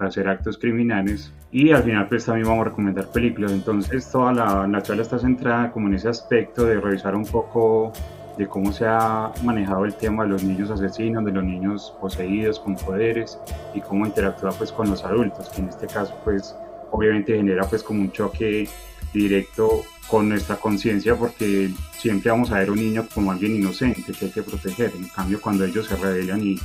para 0.00 0.08
hacer 0.08 0.26
actos 0.28 0.56
criminales 0.56 1.30
y 1.52 1.72
al 1.72 1.82
final 1.82 2.08
pues 2.08 2.24
también 2.24 2.48
vamos 2.48 2.62
a 2.62 2.70
recomendar 2.70 3.08
películas 3.08 3.52
entonces 3.52 4.10
toda 4.10 4.32
la, 4.32 4.66
la 4.66 4.82
charla 4.82 5.02
está 5.02 5.18
centrada 5.18 5.70
como 5.70 5.88
en 5.88 5.94
ese 5.94 6.08
aspecto 6.08 6.64
de 6.64 6.80
revisar 6.80 7.14
un 7.14 7.26
poco 7.26 7.92
de 8.38 8.48
cómo 8.48 8.72
se 8.72 8.86
ha 8.86 9.30
manejado 9.44 9.84
el 9.84 9.94
tema 9.94 10.22
de 10.22 10.30
los 10.30 10.42
niños 10.42 10.70
asesinos, 10.70 11.22
de 11.22 11.32
los 11.32 11.44
niños 11.44 11.94
poseídos 12.00 12.58
con 12.58 12.76
poderes 12.76 13.38
y 13.74 13.82
cómo 13.82 14.06
interactúa 14.06 14.52
pues 14.52 14.72
con 14.72 14.88
los 14.88 15.04
adultos, 15.04 15.50
que 15.50 15.60
en 15.60 15.68
este 15.68 15.86
caso 15.86 16.18
pues 16.24 16.56
obviamente 16.90 17.36
genera 17.36 17.64
pues 17.64 17.82
como 17.82 18.00
un 18.00 18.10
choque 18.10 18.66
directo 19.12 19.82
con 20.08 20.30
nuestra 20.30 20.56
conciencia 20.56 21.14
porque 21.14 21.68
siempre 21.98 22.30
vamos 22.30 22.50
a 22.52 22.60
ver 22.60 22.70
un 22.70 22.78
niño 22.78 23.06
como 23.14 23.32
alguien 23.32 23.56
inocente 23.56 24.14
que 24.18 24.24
hay 24.24 24.30
que 24.30 24.42
proteger. 24.42 24.92
En 24.96 25.08
cambio, 25.08 25.38
cuando 25.42 25.66
ellos 25.66 25.86
se 25.86 25.96
rebelan 25.96 26.42
y, 26.42 26.56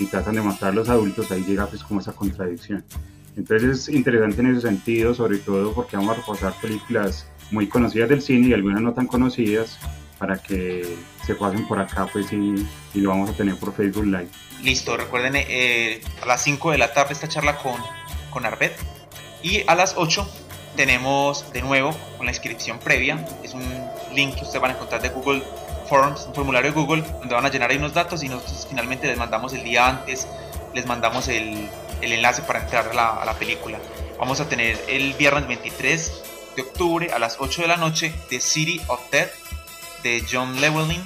y 0.00 0.06
tratan 0.06 0.34
de 0.34 0.42
matar 0.42 0.70
a 0.70 0.72
los 0.72 0.88
adultos, 0.88 1.30
ahí 1.30 1.44
llega 1.44 1.66
pues 1.66 1.84
como 1.84 2.00
esa 2.00 2.12
contradicción. 2.12 2.84
Entonces 3.36 3.88
es 3.88 3.88
interesante 3.88 4.40
en 4.40 4.52
ese 4.52 4.62
sentido, 4.62 5.14
sobre 5.14 5.38
todo 5.38 5.72
porque 5.72 5.96
vamos 5.96 6.16
a 6.16 6.20
repasar 6.20 6.54
películas 6.60 7.26
muy 7.50 7.68
conocidas 7.68 8.08
del 8.08 8.22
cine 8.22 8.48
y 8.48 8.52
algunas 8.52 8.80
no 8.80 8.92
tan 8.92 9.06
conocidas 9.06 9.78
para 10.18 10.36
que 10.38 10.96
se 11.24 11.34
pasen 11.34 11.66
por 11.66 11.78
acá 11.78 12.06
pues 12.12 12.32
y, 12.32 12.66
y 12.94 13.00
lo 13.00 13.10
vamos 13.10 13.30
a 13.30 13.32
tener 13.34 13.56
por 13.56 13.74
Facebook 13.74 14.04
Live. 14.04 14.28
Listo, 14.62 14.96
recuerden 14.96 15.32
eh, 15.36 16.02
a 16.22 16.26
las 16.26 16.42
5 16.42 16.72
de 16.72 16.78
la 16.78 16.92
tarde 16.92 17.14
esta 17.14 17.28
charla 17.28 17.56
con, 17.58 17.76
con 18.30 18.44
Arbet 18.44 18.76
y 19.42 19.62
a 19.66 19.74
las 19.74 19.94
8 19.96 20.28
tenemos 20.76 21.50
de 21.52 21.62
nuevo 21.62 21.96
con 22.16 22.26
la 22.26 22.32
inscripción 22.32 22.78
previa, 22.78 23.24
es 23.42 23.54
un 23.54 23.62
link 24.14 24.34
que 24.34 24.42
ustedes 24.42 24.60
van 24.60 24.72
a 24.72 24.74
encontrar 24.74 25.02
de 25.02 25.08
Google 25.08 25.42
Un 25.90 26.34
formulario 26.34 26.70
de 26.70 26.80
Google, 26.80 27.02
donde 27.02 27.34
van 27.34 27.44
a 27.44 27.48
llenar 27.48 27.70
ahí 27.70 27.76
unos 27.76 27.92
datos 27.92 28.22
y 28.22 28.28
nosotros 28.28 28.64
finalmente 28.68 29.08
les 29.08 29.18
mandamos 29.18 29.52
el 29.54 29.64
día 29.64 29.88
antes, 29.88 30.28
les 30.72 30.86
mandamos 30.86 31.26
el, 31.26 31.68
el 32.00 32.12
enlace 32.12 32.42
para 32.42 32.60
entrar 32.60 32.88
a 32.96 33.24
la, 33.24 33.34
película. 33.34 33.78
Vamos 34.16 34.40
a 34.40 34.48
tener 34.48 34.78
el 34.86 35.14
viernes 35.14 35.48
23 35.48 36.22
de 36.54 36.62
octubre 36.62 37.12
a 37.12 37.18
las 37.18 37.38
8 37.40 37.62
de 37.62 37.68
la 37.68 37.76
noche 37.76 38.14
The 38.28 38.40
City 38.40 38.80
of 38.86 39.00
Death 39.10 39.32
de 40.04 40.24
John 40.30 40.56
Llewellyn 40.58 41.02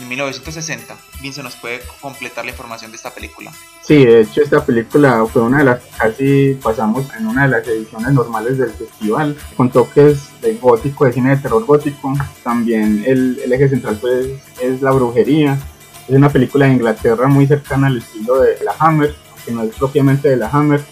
en 0.00 0.08
1960. 0.08 0.96
Vince 1.20 1.42
nos 1.42 1.56
puede 1.56 1.80
completar 2.00 2.44
la 2.44 2.50
información 2.50 2.90
de 2.90 2.96
esta 2.96 3.10
película. 3.10 3.52
Sí, 3.82 4.04
de 4.04 4.22
hecho 4.22 4.42
esta 4.42 4.64
película 4.64 5.24
fue 5.26 5.42
una 5.42 5.58
de 5.58 5.64
las 5.64 5.82
casi 5.96 6.54
pasamos 6.62 7.06
en 7.18 7.26
una 7.26 7.42
de 7.42 7.48
las 7.48 7.66
ediciones 7.66 8.12
normales 8.12 8.58
del 8.58 8.70
festival, 8.70 9.36
con 9.56 9.70
toques 9.70 10.28
de 10.40 10.54
gótico, 10.54 11.04
de 11.04 11.12
cine 11.12 11.30
de 11.30 11.36
terror 11.36 11.64
gótico. 11.64 12.14
También 12.42 13.04
el, 13.06 13.40
el 13.44 13.52
eje 13.52 13.68
central 13.68 13.98
pues 14.00 14.28
es 14.60 14.82
la 14.82 14.90
brujería. 14.92 15.58
Es 16.06 16.14
una 16.14 16.30
película 16.30 16.66
de 16.66 16.72
Inglaterra 16.72 17.28
muy 17.28 17.46
cercana 17.46 17.88
al 17.88 17.98
estilo 17.98 18.40
de 18.40 18.58
la 18.64 18.74
Hammer, 18.78 19.14
que 19.44 19.52
no 19.52 19.62
es 19.62 19.74
propiamente 19.74 20.28
de 20.28 20.36
la 20.36 20.48
Hammer. 20.48 20.82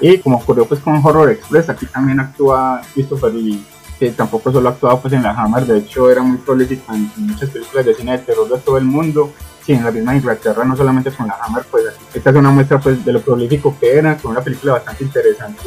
Y 0.00 0.18
como 0.18 0.36
ocurrió 0.38 0.66
pues 0.66 0.80
con 0.80 1.04
Horror 1.04 1.30
Express, 1.30 1.68
aquí 1.68 1.86
también 1.86 2.20
actúa 2.20 2.82
Christopher 2.94 3.34
Lee 3.34 3.64
que 3.98 4.10
tampoco 4.10 4.52
solo 4.52 4.68
actuaba 4.68 5.00
pues 5.00 5.12
en 5.14 5.22
la 5.22 5.30
Hammer, 5.30 5.66
de 5.66 5.78
hecho 5.78 6.10
era 6.10 6.22
muy 6.22 6.38
prolífica 6.38 6.94
en, 6.94 7.10
muchas 7.16 7.50
películas 7.50 7.84
de 7.84 7.94
cine 7.94 8.12
de 8.12 8.18
terror 8.18 8.48
de 8.48 8.58
todo 8.58 8.78
el 8.78 8.84
mundo, 8.84 9.32
sí, 9.64 9.72
en 9.72 9.84
la 9.84 9.90
misma 9.90 10.14
Inglaterra, 10.14 10.64
no 10.64 10.76
solamente 10.76 11.10
con 11.10 11.26
la 11.26 11.36
Hammer, 11.42 11.64
pues 11.70 11.84
esta 12.14 12.30
es 12.30 12.36
una 12.36 12.50
muestra 12.50 12.78
pues 12.78 13.04
de 13.04 13.12
lo 13.12 13.20
prolífico 13.20 13.76
que 13.78 13.98
era, 13.98 14.16
con 14.16 14.32
una 14.32 14.40
película 14.40 14.74
bastante 14.74 15.04
interesante, 15.04 15.62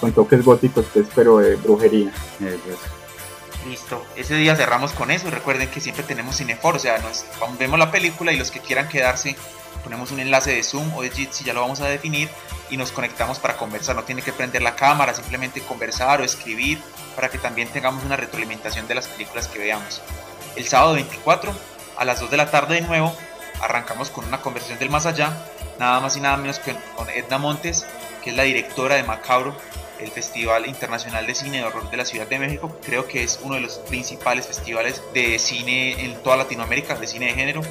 con 0.00 0.12
toques 0.12 0.44
góticos 0.44 0.86
pues, 0.92 1.06
pero 1.14 1.38
de 1.38 1.56
brujería. 1.56 2.12
Listo, 3.68 4.04
ese 4.16 4.34
día 4.34 4.56
cerramos 4.56 4.92
con 4.92 5.10
eso, 5.10 5.30
recuerden 5.30 5.68
que 5.68 5.80
siempre 5.80 6.02
tenemos 6.02 6.36
Cinefor, 6.36 6.76
o 6.76 6.78
sea, 6.78 6.98
nos, 6.98 7.24
vemos 7.58 7.78
la 7.78 7.90
película 7.90 8.32
y 8.32 8.36
los 8.36 8.50
que 8.50 8.60
quieran 8.60 8.88
quedarse 8.88 9.36
ponemos 9.82 10.10
un 10.10 10.20
enlace 10.20 10.54
de 10.54 10.62
Zoom 10.62 10.94
o 10.94 11.02
de 11.02 11.10
Jitsi, 11.10 11.44
ya 11.44 11.54
lo 11.54 11.60
vamos 11.60 11.80
a 11.80 11.86
definir, 11.86 12.28
y 12.70 12.76
nos 12.76 12.92
conectamos 12.92 13.38
para 13.38 13.56
conversar. 13.56 13.96
No 13.96 14.04
tiene 14.04 14.22
que 14.22 14.32
prender 14.32 14.62
la 14.62 14.76
cámara, 14.76 15.14
simplemente 15.14 15.60
conversar 15.60 16.20
o 16.20 16.24
escribir 16.24 16.78
para 17.14 17.28
que 17.28 17.38
también 17.38 17.68
tengamos 17.68 18.04
una 18.04 18.16
retroalimentación 18.16 18.86
de 18.86 18.94
las 18.94 19.08
películas 19.08 19.48
que 19.48 19.58
veamos. 19.58 20.00
El 20.56 20.66
sábado 20.66 20.94
24 20.94 21.52
a 21.96 22.04
las 22.04 22.20
2 22.20 22.30
de 22.30 22.36
la 22.36 22.50
tarde 22.50 22.76
de 22.76 22.80
nuevo 22.82 23.14
arrancamos 23.60 24.10
con 24.10 24.24
una 24.24 24.40
conversación 24.40 24.78
del 24.78 24.90
más 24.90 25.06
allá, 25.06 25.36
nada 25.78 26.00
más 26.00 26.16
y 26.16 26.20
nada 26.20 26.36
menos 26.36 26.58
que 26.58 26.76
con 26.96 27.08
Edna 27.10 27.38
Montes, 27.38 27.86
que 28.22 28.30
es 28.30 28.36
la 28.36 28.44
directora 28.44 28.94
de 28.96 29.02
Macabro, 29.02 29.56
el 30.00 30.10
Festival 30.10 30.66
Internacional 30.66 31.26
de 31.26 31.34
Cine 31.34 31.58
de 31.58 31.64
Horror 31.64 31.90
de 31.90 31.96
la 31.96 32.04
Ciudad 32.04 32.26
de 32.26 32.38
México. 32.38 32.76
Creo 32.84 33.06
que 33.06 33.22
es 33.22 33.40
uno 33.42 33.56
de 33.56 33.60
los 33.60 33.78
principales 33.78 34.46
festivales 34.46 35.02
de 35.12 35.38
cine 35.38 36.04
en 36.04 36.22
toda 36.22 36.36
Latinoamérica, 36.36 36.94
de 36.94 37.06
cine 37.06 37.26
de 37.26 37.34
género. 37.34 37.62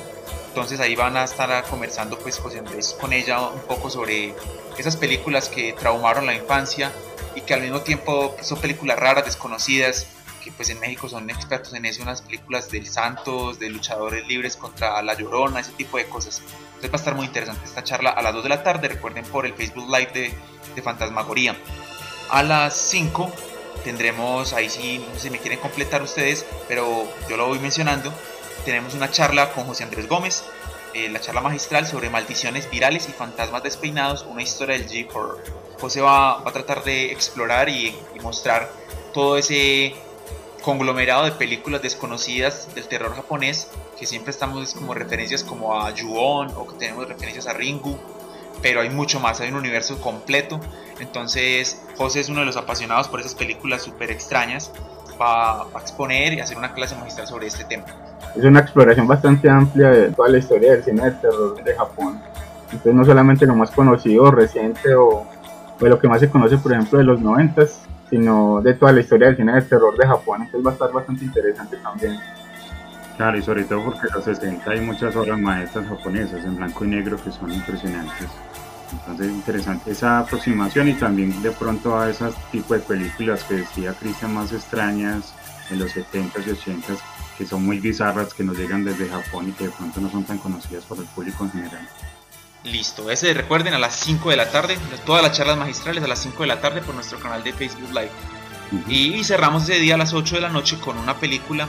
Entonces 0.58 0.80
ahí 0.80 0.96
van 0.96 1.16
a 1.16 1.24
estar 1.24 1.64
conversando 1.66 2.18
pues 2.18 2.40
José 2.40 2.58
Andrés 2.58 2.98
con 3.00 3.14
ella 3.14 3.42
un 3.42 3.62
poco 3.62 3.92
sobre 3.92 4.34
esas 4.76 4.98
películas 4.98 5.50
que 5.50 5.74
traumaron 5.74 6.26
la 6.26 6.34
infancia 6.34 6.92
y 7.36 7.42
que 7.42 7.54
al 7.54 7.62
mismo 7.62 7.82
tiempo 7.82 8.36
son 8.42 8.60
películas 8.60 8.98
raras, 8.98 9.26
desconocidas, 9.26 10.08
que 10.44 10.52
pues 10.52 10.72
en 10.72 10.80
México 10.80 11.08
son 11.10 11.30
expertos 11.30 11.76
en 11.76 11.86
eso, 11.86 12.02
unas 12.02 12.24
películas 12.24 12.72
del 12.72 12.88
Santos, 12.88 13.60
de 13.60 13.70
luchadores 13.70 14.28
libres 14.28 14.58
contra 14.58 15.00
la 15.04 15.14
Llorona, 15.14 15.60
ese 15.60 15.74
tipo 15.74 15.98
de 15.98 16.06
cosas. 16.06 16.42
Entonces 16.70 16.90
va 16.90 16.96
a 16.96 16.98
estar 16.98 17.14
muy 17.14 17.28
interesante 17.28 17.64
esta 17.64 17.84
charla 17.84 18.10
a 18.10 18.24
las 18.24 18.34
2 18.34 18.42
de 18.42 18.50
la 18.50 18.64
tarde, 18.64 18.88
recuerden 18.88 19.26
por 19.26 19.46
el 19.46 19.54
Facebook 19.54 19.86
Live 19.86 20.12
de, 20.12 20.34
de 20.74 20.82
Fantasmagoría. 20.82 21.56
A 22.32 22.42
las 22.42 22.76
5 22.76 23.32
tendremos, 23.84 24.54
ahí 24.54 24.72
sí 24.72 25.06
no 25.14 25.20
se 25.20 25.30
me 25.30 25.38
quieren 25.38 25.60
completar 25.60 26.02
ustedes, 26.02 26.48
pero 26.68 27.08
yo 27.30 27.38
lo 27.38 27.46
voy 27.46 27.60
mencionando, 27.60 28.12
tenemos 28.66 28.94
una 28.94 29.10
charla 29.12 29.52
con 29.52 29.66
José 29.66 29.84
Andrés 29.84 30.08
Gómez, 30.08 30.44
eh, 30.94 31.10
la 31.10 31.22
charla 31.22 31.42
magistral 31.42 31.86
sobre 31.86 32.10
maldiciones 32.10 32.70
virales 32.70 33.08
y 33.10 33.12
fantasmas 33.12 33.64
despeinados, 33.64 34.26
una 34.28 34.42
historia 34.42 34.78
del 34.78 34.88
G-Horror. 34.88 35.44
José 35.80 36.02
va, 36.02 36.38
va, 36.38 36.50
a 36.50 36.54
tratar 36.54 36.84
de 36.84 37.12
explorar 37.12 37.70
y, 37.70 37.96
y, 38.16 38.20
mostrar 38.20 38.72
todo 39.14 39.38
ese 39.38 39.94
conglomerado 40.64 41.26
de 41.26 41.32
películas 41.34 41.82
desconocidas 41.82 42.74
del 42.74 42.88
terror 42.88 43.16
japonés, 43.16 43.68
que 43.98 44.06
siempre 44.06 44.32
estamos 44.32 44.74
como 44.74 44.94
referencias 44.94 45.44
como 45.44 45.80
a 45.80 45.92
Ju-On 45.96 46.52
o 46.56 46.68
que 46.68 46.76
tenemos 46.78 47.08
referencias 47.08 47.48
a 47.48 47.54
Ringu, 47.54 47.98
pero 48.62 48.82
hay 48.82 48.90
mucho 48.90 49.20
más, 49.20 49.40
hay 49.40 49.50
un 49.50 49.56
universo 49.56 50.00
completo. 50.02 50.60
Entonces, 51.00 51.82
José 51.96 52.22
es 52.22 52.30
uno 52.30 52.40
de 52.40 52.48
los 52.48 52.58
apasionados 52.58 53.08
por 53.08 53.20
esas 53.20 53.36
películas 53.36 53.84
súper 53.84 54.12
extrañas, 54.12 54.72
va, 55.20 55.64
va 55.64 55.80
a 55.80 55.82
exponer 55.82 56.34
y 56.34 56.40
hacer 56.40 56.58
una 56.58 56.74
clase 56.74 56.96
magistral 56.96 57.28
sobre 57.28 57.48
este 57.48 57.64
tema 57.64 57.86
es 58.38 58.44
una 58.44 58.60
exploración 58.60 59.08
bastante 59.08 59.50
amplia 59.50 59.90
de 59.90 60.12
toda 60.12 60.30
la 60.30 60.38
historia 60.38 60.74
del 60.74 60.84
cine 60.84 61.06
de 61.06 61.12
terror 61.12 61.64
de 61.64 61.76
Japón. 61.76 62.20
Entonces 62.66 62.94
no 62.94 63.06
solamente 63.06 63.46
lo 63.46 63.56
más 63.56 63.72
conocido, 63.72 64.30
reciente 64.32 64.94
o, 64.96 65.26
o 65.80 65.86
lo 65.86 66.00
que 66.00 66.08
más 66.08 66.20
se 66.20 66.30
conoce, 66.30 66.58
por 66.58 66.74
ejemplo, 66.74 67.00
de 67.00 67.06
los 67.06 67.22
noventas, 67.22 67.82
sino 68.10 68.62
de 68.62 68.74
toda 68.74 68.92
la 68.92 69.02
historia 69.02 69.28
del 69.28 69.38
cine 69.38 69.54
de 69.54 69.62
terror 69.62 69.98
de 69.98 70.06
Japón. 70.06 70.44
Entonces 70.44 70.66
va 70.66 70.72
a 70.72 70.74
estar 70.74 70.92
bastante 70.92 71.26
interesante 71.26 71.78
también. 71.78 72.18
Claro, 73.16 73.38
y 73.38 73.42
sobre 73.42 73.64
todo 73.64 73.86
porque 73.86 74.08
en 74.08 74.14
los 74.14 74.24
60 74.26 74.70
hay 74.70 74.82
muchas 74.82 75.16
obras 75.16 75.40
maestras 75.40 75.88
japonesas 75.88 76.44
en 76.46 76.58
blanco 76.58 76.86
y 76.86 76.90
negro 76.90 77.18
que 77.18 77.32
son 77.32 77.52
impresionantes. 77.52 78.28
Entonces 78.92 79.28
interesante 79.28 79.92
esa 79.92 80.20
aproximación 80.20 80.88
y 80.90 80.94
también 80.94 81.42
de 81.42 81.52
pronto 81.52 82.00
a 82.00 82.10
esas 82.10 82.36
tipos 82.52 82.78
de 82.78 82.84
películas 82.84 83.44
que 83.44 83.56
decía 83.56 83.94
Cristian 83.94 84.34
más 84.34 84.52
extrañas 84.54 85.34
en 85.70 85.80
los 85.80 85.96
70s 85.96 86.46
y 86.46 86.50
80s 86.52 87.00
que 87.38 87.46
son 87.46 87.64
muy 87.64 87.80
bizarras, 87.80 88.34
que 88.34 88.44
nos 88.44 88.58
llegan 88.58 88.84
desde 88.84 89.08
Japón 89.10 89.50
y 89.50 89.52
que 89.52 89.66
de 89.66 89.70
pronto 89.70 90.02
no 90.02 90.10
son 90.10 90.24
tan 90.24 90.40
conocidas 90.40 90.84
por 90.86 90.98
el 90.98 91.06
público 91.06 91.44
en 91.44 91.52
general. 91.52 91.88
Listo, 92.64 93.12
ese 93.12 93.34
recuerden 93.34 93.74
a 93.74 93.80
las 93.80 93.96
5 93.96 94.32
de 94.32 94.38
la 94.38 94.50
tarde, 94.50 94.78
todas 95.06 95.22
las 95.22 95.38
charlas 95.38 95.58
magistrales 95.58 96.04
a 96.04 96.08
las 96.08 96.20
5 96.20 96.42
de 96.44 96.48
la 96.48 96.60
tarde 96.60 96.82
por 96.82 96.96
nuestro 96.96 97.20
canal 97.20 97.44
de 97.44 97.54
Facebook 97.54 97.90
Live. 97.90 98.12
Uh 98.72 98.76
-huh. 98.76 98.84
y, 98.88 99.14
y, 99.16 99.24
cerramos 99.24 99.64
ese 99.64 99.80
día 99.80 99.96
a 99.96 99.98
las 99.98 100.14
8 100.14 100.36
de 100.36 100.42
la 100.42 100.50
noche 100.50 100.78
con 100.80 100.98
una 100.98 101.16
película 101.18 101.68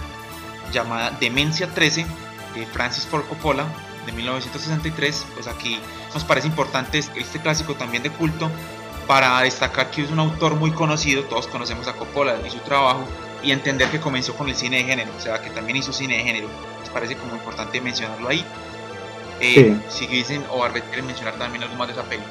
llamada 0.72 1.10
Demencia 1.20 1.68
13 1.68 2.06
de 2.54 2.66
Francis 2.66 3.06
Ford 3.06 3.24
Coppola 3.28 3.66
de 4.08 4.16
1963. 4.16 5.26
Pues 5.34 5.46
aquí 5.46 5.78
nos 6.12 6.24
parece 6.24 6.46
importante 6.46 6.98
este 6.98 7.38
clásico 7.40 7.74
también 7.74 8.02
de 8.02 8.10
culto 8.10 8.50
para 9.06 9.40
destacar 9.40 9.90
que 9.90 10.02
es 10.02 10.10
un 10.10 10.18
autor 10.18 10.54
muy 10.56 10.70
conocido, 10.70 11.24
todos 11.24 11.46
conocemos 11.46 11.88
a 11.88 11.94
Coppola 11.94 12.36
y 12.46 12.50
su 12.50 12.58
trabajo, 12.58 13.04
y 13.42 13.52
entender 13.52 13.88
que 13.88 14.00
comenzó 14.00 14.34
con 14.34 14.48
el 14.48 14.54
cine 14.54 14.78
de 14.78 14.84
género, 14.84 15.10
o 15.16 15.20
sea, 15.20 15.40
que 15.40 15.48
también 15.48 15.78
hizo 15.78 15.92
cine 15.92 16.18
de 16.18 16.24
género. 16.24 16.48
Me 16.84 16.90
parece 16.92 17.16
como 17.16 17.34
importante 17.34 17.80
mencionarlo 17.80 18.28
ahí. 18.28 18.44
Eh, 19.40 19.76
sí. 19.88 20.06
Si 20.06 20.06
dicen 20.06 20.42
o 20.52 20.62
Arbet 20.62 20.84
quieren 20.84 21.06
mencionar 21.06 21.34
también 21.34 21.62
algo 21.62 21.76
más 21.76 21.88
de 21.88 21.94
esa 21.94 22.02
peli. 22.02 22.22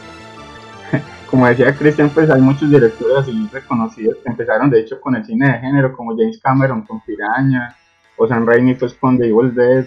Como 1.29 1.47
decía 1.47 1.73
Christian, 1.75 2.09
pues 2.09 2.29
hay 2.29 2.41
muchos 2.41 2.69
directores 2.69 3.17
así 3.17 3.49
reconocidos 3.51 4.17
que 4.23 4.29
empezaron 4.29 4.69
de 4.69 4.81
hecho 4.81 4.99
con 5.01 5.15
el 5.15 5.25
cine 5.25 5.51
de 5.51 5.59
género, 5.59 5.95
como 5.95 6.15
James 6.15 6.39
Cameron 6.41 6.83
con 6.83 7.01
Piraña, 7.01 7.75
o 8.17 8.27
Sam 8.27 8.45
Raimi 8.45 8.75
pues 8.75 8.93
con 8.93 9.17
The 9.17 9.27
Evil 9.27 9.53
Dead, 9.53 9.85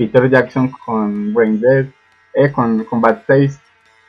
Peter 0.00 0.30
Jackson 0.30 0.70
con 0.70 1.34
Brain 1.34 1.60
Dead, 1.60 1.84
eh, 2.32 2.50
con, 2.50 2.84
con 2.84 3.02
Bad 3.02 3.24
Taste. 3.26 3.60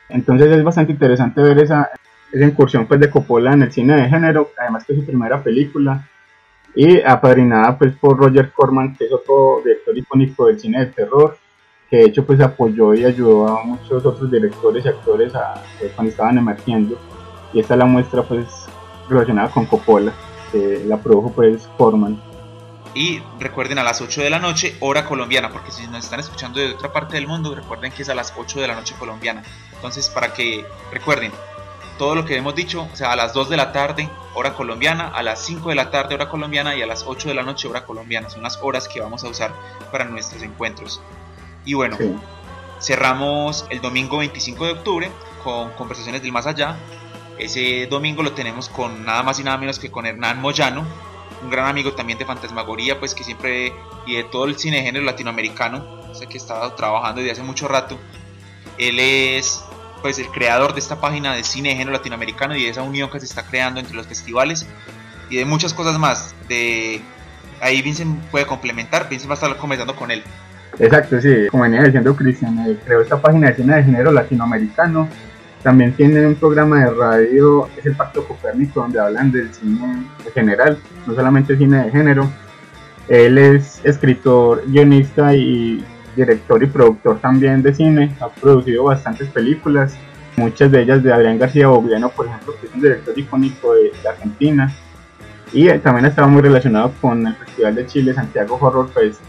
Entonces 0.08 0.48
es 0.48 0.64
bastante 0.64 0.94
interesante 0.94 1.42
ver 1.42 1.60
esa, 1.60 1.90
esa 2.32 2.46
incursión 2.46 2.88
pues 2.88 3.02
de 3.02 3.10
Coppola 3.10 3.52
en 3.52 3.64
el 3.64 3.74
cine 3.74 3.96
de 3.96 4.08
género, 4.08 4.52
además 4.58 4.86
que 4.86 4.94
es 4.94 5.00
su 5.00 5.06
primera 5.06 5.44
película, 5.44 6.08
y 6.74 7.02
apadrinada 7.02 7.78
pues 7.78 7.94
por 7.98 8.18
Roger 8.18 8.54
Corman, 8.54 8.96
que 8.96 9.04
es 9.04 9.12
otro 9.12 9.62
director 9.66 9.98
icónico 9.98 10.46
del 10.46 10.62
cine 10.62 10.80
de 10.80 10.86
terror, 10.94 11.38
que 11.90 11.98
de 11.98 12.04
hecho 12.06 12.26
pues 12.26 12.40
apoyó 12.40 12.94
y 12.94 13.04
ayudó 13.04 13.50
a 13.50 13.62
muchos 13.66 14.06
otros 14.06 14.32
directores 14.32 14.86
y 14.86 14.88
actores 14.88 15.36
a, 15.36 15.62
eh, 15.82 15.92
cuando 15.94 16.12
estaban 16.12 16.38
emergiendo 16.38 16.98
y 17.52 17.60
esta 17.60 17.74
es 17.74 17.80
la 17.80 17.86
muestra 17.86 18.24
pues 18.24 18.48
relacionada 19.10 19.50
con 19.50 19.66
Coppola 19.66 20.14
que 20.54 20.86
la 20.88 20.96
produjo 20.96 21.34
pues 21.34 21.68
Forman 21.78 22.31
y 22.94 23.22
recuerden 23.40 23.80
a 23.80 23.84
las 23.84 24.02
8 24.02 24.22
de 24.22 24.30
la 24.30 24.40
noche, 24.40 24.76
hora 24.80 25.06
colombiana, 25.06 25.50
porque 25.50 25.72
si 25.72 25.88
nos 25.88 26.04
están 26.04 26.20
escuchando 26.20 26.60
de 26.60 26.74
otra 26.74 26.92
parte 26.92 27.16
del 27.16 27.28
mundo, 27.28 27.56
recuerden 27.56 27.92
que 27.92 28.04
es 28.04 28.10
a 28.10 28.16
las 28.16 28.34
8 28.36 28.60
de 28.60 28.68
la 28.68 28.76
noche 28.76 28.96
colombiana. 29.00 29.44
Entonces, 29.74 30.10
para 30.10 30.34
que 30.34 30.66
recuerden 30.92 31.32
todo 31.98 32.16
lo 32.16 32.26
que 32.26 32.36
hemos 32.36 32.56
dicho, 32.56 32.88
o 32.92 32.96
sea, 32.96 33.14
a 33.14 33.16
las 33.16 33.34
2 33.34 33.50
de 33.50 33.58
la 33.58 33.72
tarde, 33.72 34.10
hora 34.34 34.54
colombiana, 34.54 35.08
a 35.08 35.24
las 35.24 35.40
5 35.46 35.70
de 35.70 35.76
la 35.76 35.92
tarde, 35.92 36.16
hora 36.16 36.30
colombiana, 36.30 36.76
y 36.76 36.82
a 36.82 36.88
las 36.88 37.04
8 37.08 37.30
de 37.30 37.36
la 37.36 37.44
noche, 37.44 37.68
hora 37.68 37.86
colombiana. 37.86 38.30
Son 38.30 38.42
las 38.42 38.58
horas 38.62 38.88
que 38.88 39.00
vamos 39.00 39.24
a 39.24 39.30
usar 39.30 39.54
para 39.92 40.06
nuestros 40.06 40.42
encuentros. 40.42 41.02
Y 41.64 41.76
bueno, 41.76 41.98
cerramos 42.82 43.66
el 43.70 43.82
domingo 43.82 44.18
25 44.18 44.66
de 44.66 44.72
octubre 44.72 45.12
con 45.44 45.72
Conversaciones 45.74 46.22
del 46.22 46.32
Más 46.32 46.48
Allá. 46.48 46.76
Ese 47.38 47.88
domingo 47.88 48.24
lo 48.24 48.34
tenemos 48.34 48.68
con 48.68 49.06
nada 49.06 49.24
más 49.24 49.40
y 49.40 49.44
nada 49.44 49.58
menos 49.58 49.80
que 49.80 49.90
con 49.90 50.06
Hernán 50.06 50.42
Moyano, 50.42 50.86
un 51.44 51.50
gran 51.50 51.68
amigo 51.68 51.94
también 51.94 52.20
de 52.20 52.26
Fantasmagoría, 52.26 53.00
pues 53.00 53.16
que 53.16 53.24
siempre, 53.24 53.74
y 54.06 54.16
de 54.16 54.24
todo 54.26 54.46
el 54.46 54.58
cine 54.58 54.78
de 54.78 54.84
género 54.84 55.06
latinoamericano, 55.06 56.02
o 56.12 56.30
que 56.30 56.38
estaba 56.38 56.76
trabajando 56.76 57.22
desde 57.22 57.34
hace 57.34 57.44
mucho 57.44 57.68
rato. 57.68 57.98
Él 58.78 59.00
es 59.00 59.64
pues 60.02 60.18
el 60.18 60.28
creador 60.28 60.74
de 60.74 60.80
esta 60.80 61.00
página 61.00 61.36
de 61.36 61.44
cine 61.44 61.70
de 61.70 61.76
género 61.76 61.92
latinoamericano 61.92 62.56
y 62.56 62.64
de 62.64 62.70
esa 62.70 62.82
unión 62.82 63.10
que 63.10 63.20
se 63.20 63.26
está 63.26 63.44
creando 63.44 63.80
entre 63.80 63.96
los 63.96 64.08
festivales 64.08 64.66
y 65.30 65.38
de 65.38 65.46
muchas 65.46 65.74
cosas 65.74 65.98
más. 66.00 66.34
De 66.48 67.02
ahí 67.60 67.82
Vincent 67.82 68.20
puede 68.32 68.46
complementar, 68.46 69.08
Vincent 69.10 69.30
va 69.30 69.36
a 69.36 69.36
estar 69.36 69.58
conversando 69.58 69.96
con 69.96 70.12
él. 70.12 70.24
Exacto, 70.80 71.22
sí, 71.22 71.48
como 71.50 71.64
venía 71.64 71.84
diciendo 71.84 72.16
Cristian, 72.16 72.80
creó 72.84 73.02
esta 73.02 73.22
página 73.22 73.50
de 73.50 73.56
cine 73.56 73.76
de 73.76 73.84
género 73.84 74.12
latinoamericano 74.12 75.08
también 75.64 75.94
tiene 75.94 76.26
un 76.26 76.36
programa 76.36 76.84
de 76.84 76.92
radio, 76.92 77.68
es 77.78 77.86
el 77.86 77.96
Pacto 77.96 78.28
Copérnico, 78.28 78.82
donde 78.82 79.00
hablan 79.00 79.32
del 79.32 79.54
cine 79.54 80.06
en 80.26 80.32
general, 80.34 80.78
no 81.06 81.14
solamente 81.14 81.58
cine 81.58 81.86
de 81.86 81.92
género. 81.92 82.30
Él 83.08 83.38
es 83.38 83.80
escritor, 83.84 84.64
guionista 84.66 85.36
y 85.36 85.84
director 86.16 86.62
y 86.64 86.68
productor 86.68 87.20
también 87.20 87.62
de 87.62 87.74
cine. 87.74 88.16
Ha 88.20 88.30
producido 88.30 88.86
bastantes 88.86 89.30
películas, 89.30 89.96
muchas 90.36 90.72
de 90.72 90.82
ellas 90.82 91.04
de 91.04 91.14
Adrián 91.14 91.38
García 91.38 91.68
Bogliano, 91.68 92.10
por 92.10 92.28
ejemplo, 92.28 92.54
que 92.60 92.68
es 92.68 92.74
un 92.74 92.82
director 92.82 93.18
icónico 93.18 93.74
de, 93.76 93.92
Argentina. 94.08 94.74
Y 95.54 95.70
también 95.80 96.06
estaba 96.06 96.28
muy 96.28 96.42
relacionado 96.42 96.94
con 97.02 97.28
el 97.28 97.36
Festival 97.36 97.76
de 97.76 97.86
Chile 97.86 98.14
Santiago 98.14 98.58
Horror 98.60 98.90
Fest. 98.90 99.22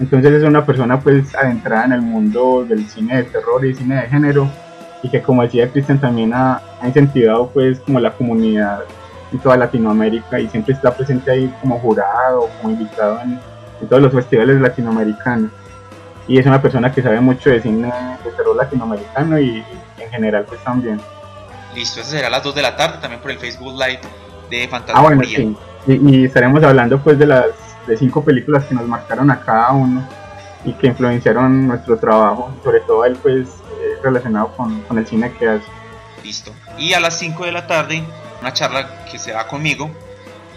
Entonces 0.00 0.32
es 0.32 0.42
una 0.42 0.64
persona 0.64 0.98
pues 0.98 1.34
adentrada 1.34 1.84
en 1.84 1.92
el 1.92 2.02
mundo 2.02 2.66
del 2.68 2.86
cine 2.88 3.18
de 3.18 3.24
terror 3.24 3.64
y 3.64 3.74
cine 3.74 3.96
de 3.96 4.08
género 4.08 4.50
y 5.02 5.08
que 5.08 5.22
como 5.22 5.42
decía 5.42 5.70
Cristian 5.70 6.00
también 6.00 6.32
ha, 6.34 6.62
incentivado 6.84 7.48
pues 7.48 7.80
como 7.80 7.98
la 8.00 8.12
comunidad 8.12 8.84
en 9.32 9.38
toda 9.38 9.56
Latinoamérica 9.56 10.38
y 10.38 10.48
siempre 10.48 10.74
está 10.74 10.94
presente 10.94 11.30
ahí 11.30 11.52
como 11.60 11.78
jurado, 11.80 12.48
como 12.60 12.74
invitado 12.74 13.20
en, 13.20 13.40
todos 13.88 14.02
los 14.02 14.12
festivales 14.12 14.60
latinoamericanos. 14.60 15.50
Y 16.26 16.38
es 16.38 16.46
una 16.46 16.62
persona 16.62 16.90
que 16.92 17.02
sabe 17.02 17.20
mucho 17.20 17.50
de 17.50 17.60
cine 17.60 17.92
de 18.24 18.30
terror 18.30 18.56
latinoamericano 18.56 19.38
y, 19.38 19.62
en 19.98 20.10
general 20.10 20.44
pues 20.48 20.62
también. 20.64 21.00
Listo, 21.74 22.00
eso 22.00 22.10
será 22.10 22.28
a 22.28 22.30
las 22.30 22.42
2 22.42 22.54
de 22.54 22.62
la 22.62 22.76
tarde 22.76 22.98
también 23.00 23.20
por 23.20 23.30
el 23.30 23.38
Facebook 23.38 23.74
Live 23.74 24.00
de 24.50 24.68
Fantasma. 24.68 25.00
Ah, 25.00 25.02
bueno, 25.02 25.22
sí. 25.24 25.56
Y, 25.86 26.24
estaremos 26.24 26.62
hablando 26.64 26.98
pues 26.98 27.18
de 27.18 27.26
las 27.26 27.46
de 27.86 27.96
cinco 27.96 28.24
películas 28.24 28.64
que 28.64 28.74
nos 28.74 28.86
marcaron 28.86 29.30
a 29.30 29.40
cada 29.40 29.72
uno 29.72 30.06
y 30.64 30.72
que 30.72 30.88
influenciaron 30.88 31.68
nuestro 31.68 31.96
trabajo, 31.96 32.52
sobre 32.64 32.80
todo 32.80 33.04
él 33.04 33.16
pues 33.22 33.46
relacionado 34.02 34.52
con, 34.56 34.80
con 34.82 34.98
el 34.98 35.06
cine 35.06 35.32
que 35.32 35.48
hace. 35.48 35.66
Listo. 36.22 36.52
Y 36.78 36.92
a 36.92 37.00
las 37.00 37.18
5 37.18 37.44
de 37.44 37.52
la 37.52 37.66
tarde, 37.66 38.02
una 38.40 38.52
charla 38.52 39.04
que 39.04 39.18
se 39.18 39.32
da 39.32 39.46
conmigo 39.46 39.90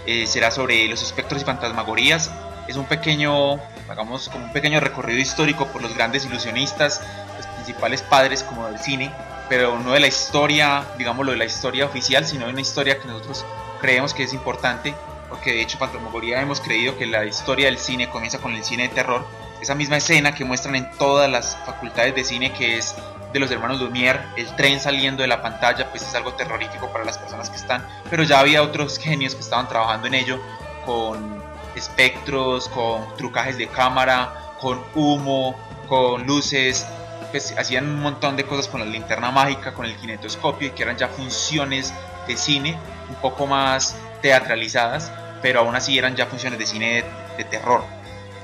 eh, 0.05 0.25
será 0.25 0.49
sobre 0.49 0.87
los 0.87 1.03
espectros 1.03 1.41
y 1.41 1.45
fantasmagorías. 1.45 2.31
Es 2.67 2.75
un 2.75 2.85
pequeño, 2.85 3.59
hagamos 3.89 4.29
como 4.29 4.45
un 4.45 4.53
pequeño 4.53 4.79
recorrido 4.79 5.19
histórico 5.19 5.67
por 5.67 5.81
los 5.81 5.95
grandes 5.95 6.25
ilusionistas, 6.25 7.01
los 7.37 7.45
principales 7.47 8.01
padres 8.01 8.43
como 8.43 8.67
del 8.67 8.79
cine, 8.79 9.11
pero 9.49 9.79
no 9.79 9.91
de 9.91 9.99
la 9.99 10.07
historia, 10.07 10.83
digámoslo, 10.97 11.31
de 11.31 11.37
la 11.37 11.45
historia 11.45 11.85
oficial, 11.85 12.25
sino 12.25 12.45
de 12.45 12.53
una 12.53 12.61
historia 12.61 12.99
que 12.99 13.07
nosotros 13.07 13.45
creemos 13.81 14.13
que 14.13 14.23
es 14.23 14.33
importante, 14.33 14.93
porque 15.29 15.53
de 15.53 15.61
hecho 15.61 15.77
Fantasmagoría 15.77 16.41
hemos 16.41 16.59
creído 16.59 16.97
que 16.97 17.05
la 17.05 17.25
historia 17.25 17.65
del 17.65 17.77
cine 17.77 18.09
comienza 18.09 18.39
con 18.39 18.53
el 18.53 18.63
cine 18.63 18.83
de 18.83 18.89
terror, 18.89 19.25
esa 19.61 19.75
misma 19.75 19.97
escena 19.97 20.33
que 20.33 20.45
muestran 20.45 20.75
en 20.75 20.89
todas 20.97 21.29
las 21.29 21.57
facultades 21.65 22.15
de 22.15 22.23
cine 22.23 22.53
que 22.53 22.77
es 22.77 22.95
de 23.33 23.39
los 23.39 23.51
hermanos 23.51 23.79
Lumière, 23.79 24.21
el 24.37 24.47
tren 24.55 24.79
saliendo 24.79 25.21
de 25.21 25.27
la 25.27 25.41
pantalla, 25.41 25.89
pues 25.89 26.01
es 26.01 26.15
algo 26.15 26.33
terrorífico 26.33 26.91
para 26.91 27.05
las 27.05 27.17
personas 27.17 27.49
que 27.49 27.57
están, 27.57 27.85
pero 28.09 28.23
ya 28.23 28.39
había 28.39 28.63
otros 28.63 28.97
genios 28.97 29.35
que 29.35 29.41
estaban 29.41 29.67
trabajando 29.67 30.07
en 30.07 30.15
ello, 30.15 30.41
con 30.85 31.41
espectros, 31.75 32.67
con 32.69 33.15
trucajes 33.17 33.57
de 33.57 33.67
cámara, 33.67 34.33
con 34.59 34.81
humo, 34.95 35.55
con 35.87 36.25
luces, 36.25 36.87
pues 37.31 37.53
hacían 37.57 37.85
un 37.85 38.01
montón 38.01 38.35
de 38.35 38.43
cosas 38.45 38.67
con 38.67 38.79
la 38.79 38.85
linterna 38.87 39.29
mágica, 39.31 39.73
con 39.73 39.85
el 39.85 39.95
kinetoscopio, 39.95 40.69
y 40.69 40.71
que 40.71 40.83
eran 40.83 40.97
ya 40.97 41.07
funciones 41.07 41.93
de 42.27 42.35
cine 42.35 42.77
un 43.07 43.15
poco 43.15 43.45
más 43.45 43.95
teatralizadas, 44.21 45.11
pero 45.41 45.61
aún 45.61 45.75
así 45.75 45.97
eran 45.97 46.15
ya 46.15 46.25
funciones 46.25 46.57
de 46.59 46.65
cine 46.65 47.03
de 47.37 47.43
terror 47.43 47.98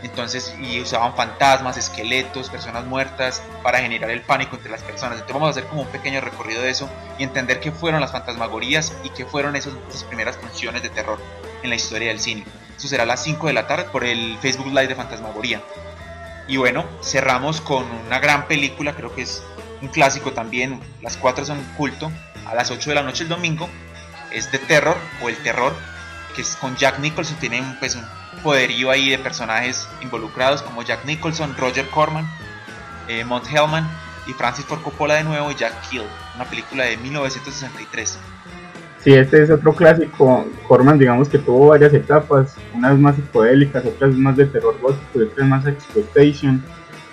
entonces, 0.05 0.55
y 0.61 0.79
usaban 0.79 1.15
fantasmas, 1.15 1.77
esqueletos, 1.77 2.49
personas 2.49 2.85
muertas 2.85 3.41
para 3.63 3.79
generar 3.79 4.11
el 4.11 4.21
pánico 4.21 4.55
entre 4.55 4.71
las 4.71 4.83
personas. 4.83 5.13
Entonces 5.13 5.33
vamos 5.33 5.47
a 5.47 5.51
hacer 5.51 5.69
como 5.69 5.81
un 5.81 5.87
pequeño 5.87 6.21
recorrido 6.21 6.61
de 6.61 6.69
eso 6.69 6.89
y 7.17 7.23
entender 7.23 7.59
qué 7.59 7.71
fueron 7.71 8.01
las 8.01 8.11
fantasmagorías 8.11 8.93
y 9.03 9.09
qué 9.09 9.25
fueron 9.25 9.55
esas, 9.55 9.73
primeras 10.07 10.37
funciones 10.37 10.83
de 10.83 10.89
terror 10.89 11.19
en 11.63 11.69
la 11.69 11.75
historia 11.75 12.09
del 12.09 12.19
cine. 12.19 12.45
Eso 12.77 12.87
será 12.87 13.03
a 13.03 13.05
las 13.07 13.23
5 13.23 13.47
de 13.47 13.53
la 13.53 13.67
tarde 13.67 13.85
por 13.85 14.03
el 14.03 14.37
Facebook 14.39 14.67
Live 14.67 14.87
de 14.87 14.95
Fantasmagoría. 14.95 15.61
Y 16.47 16.57
bueno, 16.57 16.85
cerramos 17.01 17.59
con 17.59 17.85
una 18.05 18.19
gran 18.19 18.47
película, 18.47 18.95
creo 18.95 19.15
que 19.15 19.23
es 19.23 19.41
un 19.81 19.87
clásico 19.87 20.33
también, 20.33 20.79
las 21.01 21.17
4 21.17 21.45
son 21.45 21.63
culto, 21.77 22.11
a 22.45 22.53
las 22.53 22.69
8 22.69 22.91
de 22.91 22.95
la 22.95 23.01
noche 23.01 23.23
el 23.23 23.29
domingo, 23.29 23.67
es 24.31 24.51
de 24.51 24.59
terror 24.59 24.97
o 25.23 25.29
el 25.29 25.37
terror, 25.37 25.75
que 26.35 26.41
es 26.43 26.55
con 26.57 26.75
Jack 26.75 26.99
Nicholson, 26.99 27.37
tiene 27.37 27.61
un, 27.61 27.79
pues, 27.79 27.95
un 27.95 28.05
poderío 28.43 28.91
ahí 28.91 29.09
de 29.09 29.17
personajes 29.17 29.87
involucrados 30.01 30.61
como 30.61 30.83
Jack 30.83 31.05
Nicholson, 31.05 31.55
Roger 31.57 31.87
Corman, 31.89 32.27
eh, 33.07 33.23
Mont 33.23 33.45
Hellman 33.47 33.89
y 34.27 34.33
Francis 34.33 34.65
Ford 34.65 34.81
Coppola 34.81 35.15
de 35.15 35.23
nuevo 35.23 35.51
y 35.51 35.55
Jack 35.55 35.73
Kill, 35.89 36.03
una 36.35 36.45
película 36.45 36.85
de 36.85 36.97
1963. 36.97 38.19
Sí, 39.05 39.13
este 39.13 39.43
es 39.43 39.51
otro 39.51 39.71
clásico. 39.73 40.47
Corman, 40.67 40.97
digamos 40.97 41.29
que 41.29 41.37
tuvo 41.37 41.67
varias 41.67 41.93
etapas, 41.93 42.55
unas 42.73 42.97
más 42.97 43.15
psicodélicas, 43.15 43.85
otras 43.85 44.15
más 44.15 44.35
de 44.35 44.47
terror 44.47 44.75
gótico 44.81 45.19
y 45.19 45.21
otras 45.21 45.47
más 45.47 45.67
exploitation. 45.67 46.63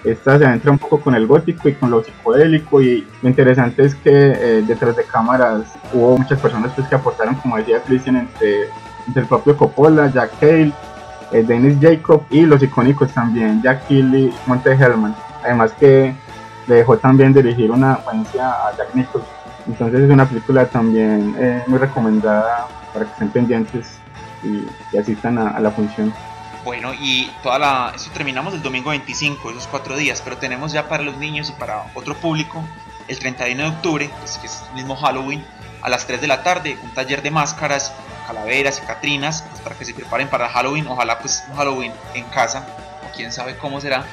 Esta 0.03 0.39
se 0.39 0.47
adentra 0.47 0.73
un 0.73 0.79
poco 0.79 1.01
con 1.01 1.15
el 1.15 1.27
gótico 1.27 1.69
y 1.69 1.75
con 1.75 1.91
lo 1.91 2.03
psicodélico 2.03 2.81
y 2.81 3.07
lo 3.21 3.29
interesante 3.29 3.85
es 3.85 3.95
que 3.95 4.11
eh, 4.11 4.65
detrás 4.67 4.97
de 4.97 5.05
cámaras 5.05 5.75
hubo 5.93 6.17
muchas 6.17 6.41
personas 6.41 6.73
pues, 6.75 6.89
que 6.89 6.95
aportaron, 6.95 7.35
como 7.37 7.59
decía 7.59 7.83
Christian, 7.83 8.17
entre, 8.17 8.69
entre 9.07 9.23
el 9.23 9.29
propio 9.29 9.55
Coppola, 9.57 10.11
Jack 10.11 10.41
Cale, 10.41 10.73
eh, 11.33 11.43
Dennis 11.43 11.79
Jacob 11.81 12.25
y 12.31 12.43
los 12.43 12.63
icónicos 12.63 13.13
también 13.13 13.63
Jack 13.63 13.89
Kelly, 13.89 14.33
Monte 14.47 14.73
Hellman. 14.73 15.15
Además 15.43 15.73
que 15.73 16.15
le 16.67 16.75
dejó 16.75 16.97
también 16.99 17.33
dirigir 17.33 17.71
una 17.71 17.97
secuencia 17.97 18.51
a 18.51 18.77
Jack 18.77 18.95
Nicholson. 18.95 19.29
Entonces 19.67 20.01
es 20.01 20.11
una 20.11 20.27
película 20.27 20.67
también 20.67 21.35
eh, 21.39 21.63
muy 21.67 21.79
recomendada 21.79 22.69
para 22.93 23.07
que 23.07 23.13
estén 23.13 23.31
pendientes 23.31 23.99
y, 24.43 24.67
asistan 24.97 25.39
a, 25.39 25.59
la 25.61 25.71
función. 25.71 26.13
Bueno, 26.65 26.93
y 26.95 27.31
toda 27.43 27.59
la, 27.59 27.93
eso 27.95 28.11
terminamos 28.13 28.55
el 28.55 28.63
domingo 28.63 28.91
25, 28.91 29.51
esos 29.51 29.67
cuatro 29.67 29.97
días, 29.97 30.21
pero 30.23 30.37
tenemos 30.37 30.73
ya 30.73 30.89
para 30.89 31.03
los 31.03 31.17
niños 31.17 31.51
y 31.51 31.53
para 31.59 31.85
otro 31.95 32.15
público 32.15 32.63
el 33.09 33.19
31 33.19 33.63
de 33.63 33.69
octubre, 33.69 34.11
pues, 34.21 34.39
que 34.39 34.47
es 34.47 34.63
el 34.71 34.75
mismo 34.77 34.97
Halloween, 34.97 35.45
a 35.83 35.89
las 35.89 36.07
3 36.07 36.21
de 36.21 36.29
la 36.29 36.43
tarde, 36.43 36.79
un 36.83 36.91
taller 36.91 37.23
de 37.23 37.31
máscaras 37.31 37.93
calaveras 38.27 38.81
y 38.83 38.87
catrinas 38.87 39.43
pues, 39.43 39.61
para 39.61 39.77
que 39.77 39.85
se 39.85 39.95
preparen 39.95 40.29
para 40.29 40.49
Halloween. 40.49 40.87
Ojalá 40.89 41.19
pues 41.19 41.45
un 41.49 41.57
Halloween 41.57 41.93
en 42.15 42.25
casa, 42.25 42.67
o 43.07 43.15
quién 43.15 43.33
sabe 43.33 43.57
cómo 43.57 43.81
será. 43.81 44.05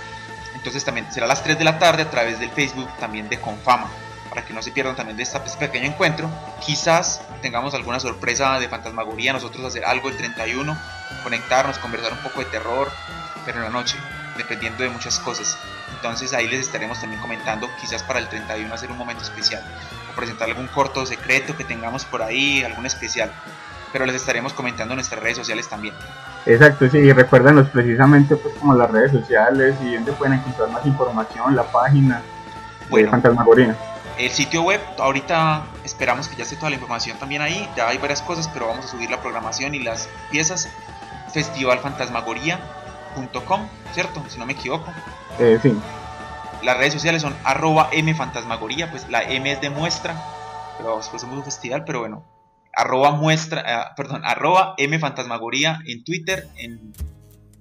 Entonces 0.55 0.83
también 0.83 1.11
será 1.11 1.25
a 1.25 1.29
las 1.29 1.43
3 1.43 1.57
de 1.57 1.63
la 1.63 1.79
tarde 1.79 2.03
a 2.03 2.09
través 2.09 2.39
del 2.39 2.49
Facebook 2.51 2.89
también 2.99 3.29
de 3.29 3.39
Confama, 3.39 3.89
para 4.29 4.43
que 4.43 4.53
no 4.53 4.61
se 4.61 4.71
pierdan 4.71 4.95
también 4.95 5.15
de 5.15 5.23
este 5.23 5.39
pequeño 5.57 5.85
encuentro. 5.85 6.29
Quizás 6.65 7.21
tengamos 7.41 7.73
alguna 7.73 7.99
sorpresa 7.99 8.59
de 8.59 8.67
fantasmagoría, 8.67 9.31
nosotros 9.31 9.65
hacer 9.65 9.85
algo 9.85 10.09
el 10.09 10.17
31, 10.17 10.77
conectarnos, 11.23 11.77
conversar 11.77 12.11
un 12.11 12.19
poco 12.19 12.39
de 12.39 12.45
terror, 12.45 12.91
pero 13.45 13.59
en 13.59 13.63
la 13.63 13.69
noche, 13.69 13.95
dependiendo 14.37 14.83
de 14.83 14.89
muchas 14.89 15.19
cosas. 15.19 15.57
Entonces 15.95 16.33
ahí 16.33 16.47
les 16.47 16.61
estaremos 16.61 16.99
también 16.99 17.21
comentando, 17.21 17.69
quizás 17.79 18.03
para 18.03 18.19
el 18.19 18.27
31 18.27 18.73
hacer 18.73 18.91
un 18.91 18.97
momento 18.97 19.23
especial, 19.23 19.63
o 20.11 20.15
presentar 20.15 20.49
algún 20.49 20.67
corto 20.67 21.05
secreto 21.05 21.55
que 21.55 21.63
tengamos 21.63 22.05
por 22.05 22.21
ahí, 22.21 22.63
algún 22.63 22.85
especial. 22.85 23.31
Pero 23.91 24.05
les 24.05 24.15
estaremos 24.15 24.53
comentando 24.53 24.93
en 24.93 24.97
nuestras 24.97 25.21
redes 25.21 25.37
sociales 25.37 25.67
también. 25.67 25.95
Exacto, 26.45 26.87
sí, 26.89 26.97
y 26.97 27.11
recuérdanos 27.11 27.67
precisamente 27.69 28.35
pues 28.35 28.53
como 28.55 28.75
las 28.75 28.91
redes 28.91 29.11
sociales 29.11 29.75
y 29.83 29.95
donde 29.95 30.11
pueden 30.13 30.39
encontrar 30.39 30.69
más 30.69 30.85
información, 30.85 31.55
la 31.55 31.63
página 31.63 32.21
de 32.89 33.07
Fantasmagoría. 33.07 33.75
El 34.17 34.29
sitio 34.31 34.63
web, 34.63 34.81
ahorita 34.97 35.63
esperamos 35.85 36.27
que 36.27 36.35
ya 36.35 36.43
esté 36.43 36.57
toda 36.57 36.69
la 36.69 36.75
información 36.75 37.17
también 37.17 37.41
ahí, 37.41 37.69
ya 37.75 37.87
hay 37.87 37.97
varias 37.97 38.21
cosas, 38.21 38.47
pero 38.49 38.67
vamos 38.67 38.85
a 38.85 38.89
subir 38.89 39.09
la 39.09 39.21
programación 39.21 39.73
y 39.75 39.79
las 39.79 40.09
piezas, 40.29 40.69
festivalfantasmagoría.com, 41.33 43.67
¿cierto? 43.93 44.21
Si 44.27 44.37
no 44.37 44.45
me 44.45 44.51
equivoco. 44.53 44.91
Eh, 45.39 45.57
sí. 45.61 45.73
Las 46.63 46.77
redes 46.77 46.93
sociales 46.93 47.21
son 47.21 47.35
arroba 47.45 47.89
mfantasmagoría, 47.93 48.91
pues 48.91 49.09
la 49.09 49.23
M 49.23 49.49
es 49.49 49.61
de 49.61 49.69
muestra, 49.69 50.21
pero 50.77 50.97
después 50.97 51.21
somos 51.21 51.37
un 51.37 51.45
festival, 51.45 51.85
pero 51.85 52.01
bueno, 52.01 52.25
arroba 52.73 53.11
muestra, 53.11 53.61
eh, 53.61 53.83
perdón, 53.95 54.21
arroba 54.23 54.75
mfantasmagoría 54.77 55.79
en 55.85 56.03
Twitter, 56.03 56.47
en, 56.57 56.93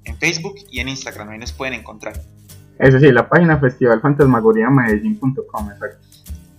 en 0.05 0.19
Facebook 0.19 0.55
y 0.71 0.81
en 0.81 0.89
Instagram, 0.89 1.29
ahí 1.31 1.39
nos 1.39 1.53
pueden 1.53 1.75
encontrar. 1.75 2.21
Eso 2.79 3.01
sí, 3.01 3.11
la 3.11 3.29
página 3.29 3.59
festivalfantasmagoriamedellín.com, 3.59 5.71
exacto. 5.71 5.99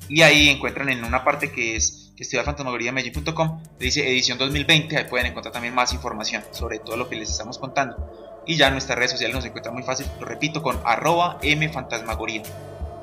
Y 0.10 0.22
ahí 0.22 0.50
encuentran 0.50 0.90
en 0.90 1.04
una 1.04 1.24
parte 1.24 1.52
que 1.52 1.76
es 1.76 2.12
festivalfantasmagoriamedellín.com, 2.18 3.62
dice 3.80 4.10
edición 4.10 4.38
2020, 4.38 4.98
ahí 4.98 5.06
pueden 5.06 5.28
encontrar 5.28 5.54
también 5.54 5.74
más 5.74 5.94
información 5.94 6.44
sobre 6.52 6.80
todo 6.80 6.98
lo 6.98 7.08
que 7.08 7.16
les 7.16 7.30
estamos 7.30 7.58
contando. 7.58 8.42
Y 8.46 8.58
ya 8.58 8.68
en 8.68 8.74
nuestras 8.74 8.98
redes 8.98 9.12
sociales 9.12 9.36
nos 9.36 9.46
encuentran 9.46 9.74
muy 9.74 9.84
fácil, 9.84 10.08
lo 10.20 10.26
repito, 10.26 10.62
con 10.62 10.78
arroba 10.84 11.40
mfantasmagoría. 11.44 12.44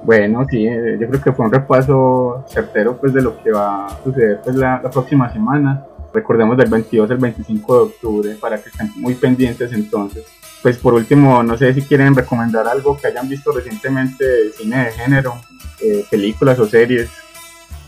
Bueno, 0.02 0.46
sí, 0.48 0.66
eh, 0.66 0.96
yo 1.00 1.09
creo 1.09 1.20
que 1.22 1.32
fue 1.32 1.46
un 1.46 1.52
repaso 1.52 2.44
certero 2.48 2.96
pues 2.96 3.12
de 3.12 3.22
lo 3.22 3.42
que 3.42 3.50
va 3.50 3.87
a 3.87 4.02
suceder 4.04 4.40
pues 4.42 4.56
la, 4.56 4.80
la 4.82 4.90
próxima 4.90 5.32
semana. 5.32 5.85
Recordemos 6.12 6.56
del 6.56 6.70
22 6.70 7.11
al 7.11 7.18
25 7.18 7.74
de 7.74 7.80
octubre 7.82 8.37
para 8.40 8.62
que 8.62 8.68
estén 8.68 8.90
muy 8.96 9.14
pendientes 9.14 9.72
entonces 9.72 10.24
pues 10.66 10.78
por 10.78 10.94
último, 10.94 11.44
no 11.44 11.56
sé 11.56 11.72
si 11.74 11.82
quieren 11.82 12.12
recomendar 12.16 12.66
algo 12.66 12.96
que 12.96 13.06
hayan 13.06 13.28
visto 13.28 13.52
recientemente 13.52 14.24
de 14.24 14.50
cine 14.50 14.87
de 14.87 14.90
género, 14.90 15.35
eh, 15.80 16.04
películas 16.11 16.59
o 16.59 16.66
series. 16.66 17.09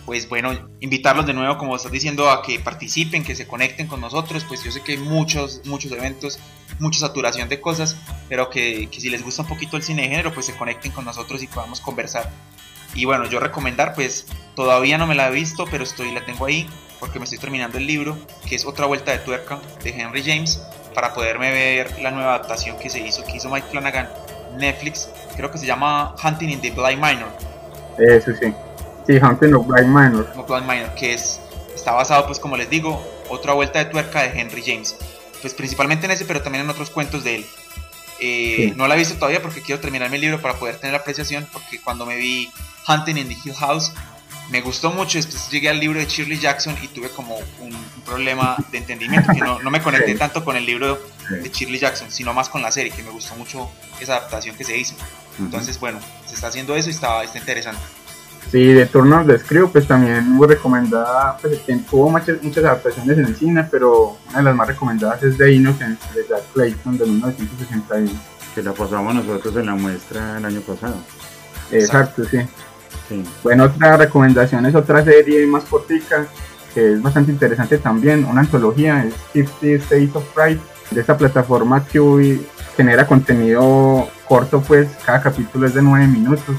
Pues 0.08 0.26
bueno, 0.26 0.70
invitarlos 0.80 1.26
de 1.26 1.34
nuevo, 1.34 1.58
como 1.58 1.76
estás 1.76 1.92
diciendo, 1.92 2.30
a 2.30 2.40
que 2.40 2.58
participen, 2.58 3.22
que 3.22 3.36
se 3.36 3.46
conecten 3.46 3.88
con 3.88 4.00
nosotros. 4.00 4.42
Pues 4.48 4.64
yo 4.64 4.70
sé 4.70 4.80
que 4.80 4.92
hay 4.92 4.98
muchos, 4.98 5.60
muchos 5.66 5.92
eventos, 5.92 6.38
mucha 6.78 7.00
saturación 7.00 7.50
de 7.50 7.60
cosas, 7.60 7.94
pero 8.26 8.48
que, 8.48 8.88
si 8.90 9.10
les 9.10 9.22
gusta 9.22 9.42
un 9.42 9.48
poquito 9.48 9.76
el 9.76 9.82
cine 9.82 10.04
de 10.04 10.08
género, 10.08 10.32
pues 10.32 10.46
se 10.46 10.56
conecten 10.56 10.92
con 10.92 11.04
nosotros 11.04 11.42
y 11.42 11.46
podamos 11.46 11.82
conversar. 11.82 12.30
Y 12.94 13.04
bueno, 13.04 13.26
yo 13.26 13.38
recomendar, 13.38 13.94
pues 13.94 14.24
todavía 14.56 14.96
no 14.96 15.06
me 15.06 15.14
la 15.14 15.28
he 15.28 15.30
visto, 15.30 15.66
pero 15.70 15.84
estoy, 15.84 16.10
la 16.12 16.24
tengo 16.24 16.46
ahí 16.46 16.66
porque 17.00 17.18
me 17.18 17.26
estoy 17.26 17.38
terminando 17.38 17.76
el 17.76 17.86
libro, 17.86 18.16
que 18.48 18.54
es 18.54 18.64
Otra 18.64 18.86
Vuelta 18.86 19.12
de 19.12 19.18
Tuerca 19.18 19.60
de 19.84 19.90
Henry 19.90 20.22
James 20.24 20.58
para 20.94 21.12
poderme 21.12 21.52
ver 21.52 22.00
la 22.00 22.12
nueva 22.12 22.36
adaptación 22.36 22.78
que 22.78 22.88
se 22.88 23.06
hizo, 23.06 23.22
que 23.24 23.36
hizo 23.36 23.50
Mike 23.50 23.66
Flanagan, 23.70 24.08
Netflix, 24.56 25.10
creo 25.36 25.50
que 25.50 25.58
se 25.58 25.66
llama 25.66 26.14
Hunting 26.24 26.48
in 26.48 26.62
the 26.62 26.70
Blind 26.70 26.98
Minor. 26.98 27.28
Eso 27.98 28.32
sí, 28.40 28.54
sí, 29.08 29.16
Hunting 29.16 29.54
of 29.54 29.66
Blind 29.66 29.88
Minor. 29.88 30.28
Blind 30.46 30.66
Minor, 30.66 30.94
que 30.94 31.14
es, 31.14 31.40
está 31.74 31.92
basado, 31.92 32.26
pues 32.26 32.38
como 32.38 32.56
les 32.56 32.70
digo, 32.70 33.02
otra 33.28 33.54
vuelta 33.54 33.80
de 33.80 33.86
tuerca 33.86 34.22
de 34.22 34.38
Henry 34.38 34.62
James. 34.64 34.96
Pues 35.40 35.54
principalmente 35.54 36.06
en 36.06 36.12
ese, 36.12 36.24
pero 36.24 36.42
también 36.42 36.64
en 36.64 36.70
otros 36.70 36.90
cuentos 36.90 37.24
de 37.24 37.36
él. 37.36 37.46
Eh, 38.20 38.72
no 38.76 38.88
la 38.88 38.96
he 38.96 38.98
visto 38.98 39.14
todavía 39.14 39.40
porque 39.40 39.62
quiero 39.62 39.80
terminar 39.80 40.10
mi 40.10 40.18
libro 40.18 40.40
para 40.40 40.54
poder 40.54 40.76
tener 40.76 40.94
apreciación, 40.94 41.46
porque 41.52 41.80
cuando 41.80 42.04
me 42.04 42.16
vi 42.16 42.50
Hunting 42.86 43.16
in 43.16 43.28
the 43.28 43.36
Hill 43.44 43.54
House, 43.54 43.92
me 44.50 44.60
gustó 44.60 44.90
mucho. 44.90 45.18
Después 45.18 45.48
llegué 45.50 45.68
al 45.68 45.78
libro 45.78 45.98
de 45.98 46.06
Shirley 46.06 46.38
Jackson 46.38 46.76
y 46.82 46.88
tuve 46.88 47.10
como 47.10 47.36
un, 47.60 47.88
problema 48.04 48.56
de 48.72 48.78
entendimiento, 48.78 49.32
que 49.32 49.40
no, 49.40 49.58
me 49.70 49.82
conecté 49.82 50.14
tanto 50.18 50.44
con 50.44 50.56
el 50.56 50.64
libro 50.64 50.98
de 51.30 51.48
Shirley 51.50 51.78
Jackson, 51.78 52.10
sino 52.10 52.32
más 52.32 52.48
con 52.48 52.62
la 52.62 52.72
serie, 52.72 52.90
que 52.90 53.02
me 53.02 53.10
gustó 53.10 53.34
mucho 53.36 53.70
esa 54.00 54.16
adaptación 54.16 54.56
que 54.56 54.64
se 54.64 54.76
hizo. 54.76 54.94
Entonces, 55.38 55.78
bueno, 55.78 56.00
se 56.26 56.34
está 56.34 56.48
haciendo 56.48 56.74
eso 56.74 56.88
y 56.88 56.92
está, 56.92 57.22
está 57.22 57.38
interesante. 57.38 57.80
Sí, 58.50 58.72
de 58.72 58.86
Turner 58.86 59.26
de 59.26 59.38
Screw, 59.38 59.70
pues 59.70 59.86
también 59.86 60.30
muy 60.30 60.46
recomendada, 60.46 61.36
pues 61.36 61.60
tuvo 61.90 62.08
muchas, 62.08 62.42
muchas 62.42 62.64
adaptaciones 62.64 63.18
en 63.18 63.26
el 63.26 63.36
cine, 63.36 63.68
pero 63.70 64.16
una 64.30 64.38
de 64.38 64.44
las 64.44 64.56
más 64.56 64.68
recomendadas 64.68 65.22
es 65.22 65.36
The 65.36 65.52
Innocent 65.52 66.00
de 66.14 66.26
Jack 66.26 66.42
Clayton 66.54 66.96
de 66.96 67.06
1961. 67.06 68.10
Que 68.54 68.62
la 68.62 68.72
pasamos 68.72 69.14
nosotros 69.14 69.54
en 69.56 69.66
la 69.66 69.74
muestra 69.74 70.38
el 70.38 70.44
año 70.46 70.60
pasado. 70.62 70.96
Exacto, 71.70 72.24
sí. 72.24 72.38
Bueno, 73.42 73.64
otra 73.64 73.96
recomendación 73.96 74.64
es 74.66 74.74
otra 74.74 75.04
serie 75.04 75.46
más 75.46 75.64
cortica, 75.64 76.26
que 76.72 76.94
es 76.94 77.02
bastante 77.02 77.32
interesante 77.32 77.78
también, 77.78 78.24
una 78.24 78.40
antología, 78.40 79.04
es 79.04 79.14
Fifty 79.32 79.72
States 79.74 80.14
of 80.14 80.24
Pride, 80.34 80.60
de 80.90 81.00
esta 81.00 81.16
plataforma 81.16 81.84
que 81.84 82.40
genera 82.76 83.06
contenido 83.06 84.08
corto, 84.26 84.60
pues 84.60 84.88
cada 85.04 85.20
capítulo 85.20 85.66
es 85.66 85.74
de 85.74 85.82
9 85.82 86.06
minutos. 86.06 86.56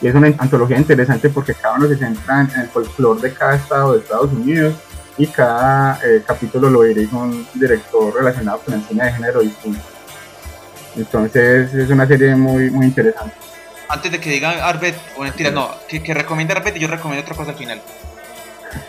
Y 0.00 0.08
es 0.08 0.14
una 0.14 0.28
antología 0.38 0.76
interesante 0.76 1.30
porque 1.30 1.54
cada 1.54 1.76
uno 1.76 1.88
se 1.88 1.96
centra 1.96 2.42
en 2.42 2.60
el 2.60 2.68
folclore 2.68 3.20
de 3.22 3.32
cada 3.32 3.56
estado 3.56 3.94
de 3.94 4.00
Estados 4.00 4.32
Unidos 4.32 4.74
y 5.18 5.26
cada 5.26 5.98
eh, 6.04 6.22
capítulo 6.26 6.68
lo 6.68 6.82
dirige 6.82 7.14
un 7.14 7.46
director 7.54 8.14
relacionado 8.14 8.60
con 8.60 8.74
el 8.74 8.82
cine 8.82 9.04
de 9.04 9.12
género 9.12 9.40
distinto. 9.40 9.80
Entonces 10.96 11.72
es 11.74 11.90
una 11.90 12.06
serie 12.06 12.34
muy, 12.36 12.70
muy 12.70 12.86
interesante 12.86 13.34
antes 13.88 14.12
de 14.12 14.20
que 14.20 14.30
diga 14.30 14.66
Arbet, 14.66 14.96
o 15.16 15.22
mentira, 15.22 15.50
no, 15.50 15.70
que, 15.88 16.02
que 16.02 16.14
recomiende 16.14 16.52
Arbet 16.52 16.76
y 16.76 16.80
yo 16.80 16.88
recomiendo 16.88 17.22
otra 17.22 17.36
cosa 17.36 17.52
al 17.52 17.56
final. 17.56 17.80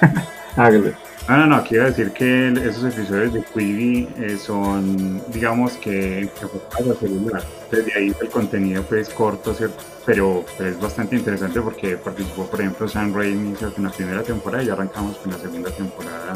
Hágale. 0.55 0.93
No, 1.27 1.35
no, 1.37 1.45
no, 1.45 1.63
quiero 1.63 1.85
decir 1.85 2.11
que 2.11 2.47
esos 2.53 2.85
episodios 2.85 3.33
de 3.33 3.43
Quibi 3.43 4.07
eh, 4.17 4.37
son, 4.37 5.21
digamos 5.33 5.73
que 5.73 6.21
enfocados 6.21 6.99
celular. 6.99 7.43
Desde 7.69 7.93
ahí 7.93 8.15
el 8.21 8.29
contenido 8.29 8.81
pues 8.83 9.09
corto, 9.09 9.53
¿cierto? 9.53 9.83
Pero 10.05 10.45
es 10.59 10.79
bastante 10.79 11.17
interesante 11.17 11.59
porque 11.59 11.97
participó, 11.97 12.49
por 12.49 12.61
ejemplo, 12.61 12.87
Sam 12.87 13.13
Raimi 13.13 13.55
en 13.59 13.83
la 13.83 13.89
primera 13.89 14.23
temporada 14.23 14.63
y 14.63 14.67
ya 14.67 14.73
arrancamos 14.73 15.17
con 15.17 15.33
la 15.33 15.37
segunda 15.37 15.69
temporada, 15.71 16.33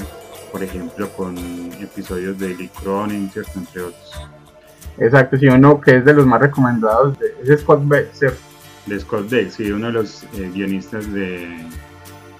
por 0.51 0.61
ejemplo, 0.61 1.09
con 1.11 1.37
episodios 1.79 2.37
de 2.37 2.49
Lee 2.55 2.69
Cronin, 2.83 3.31
¿cierto? 3.31 3.51
Entre 3.55 3.81
otros. 3.81 4.29
Exacto, 4.97 5.37
sí, 5.37 5.47
uno 5.47 5.79
que 5.79 5.97
es 5.97 6.05
de 6.05 6.13
los 6.13 6.25
más 6.25 6.41
recomendados 6.41 7.17
es 7.41 7.61
Scott 7.61 7.81
Beck, 7.85 8.11
¿cierto? 8.13 8.51
de 8.85 8.99
Scott 8.99 9.29
Beck, 9.29 9.49
sí, 9.51 9.71
uno 9.71 9.87
de 9.87 9.93
los 9.93 10.23
eh, 10.33 10.51
guionistas 10.53 11.11
de... 11.13 11.65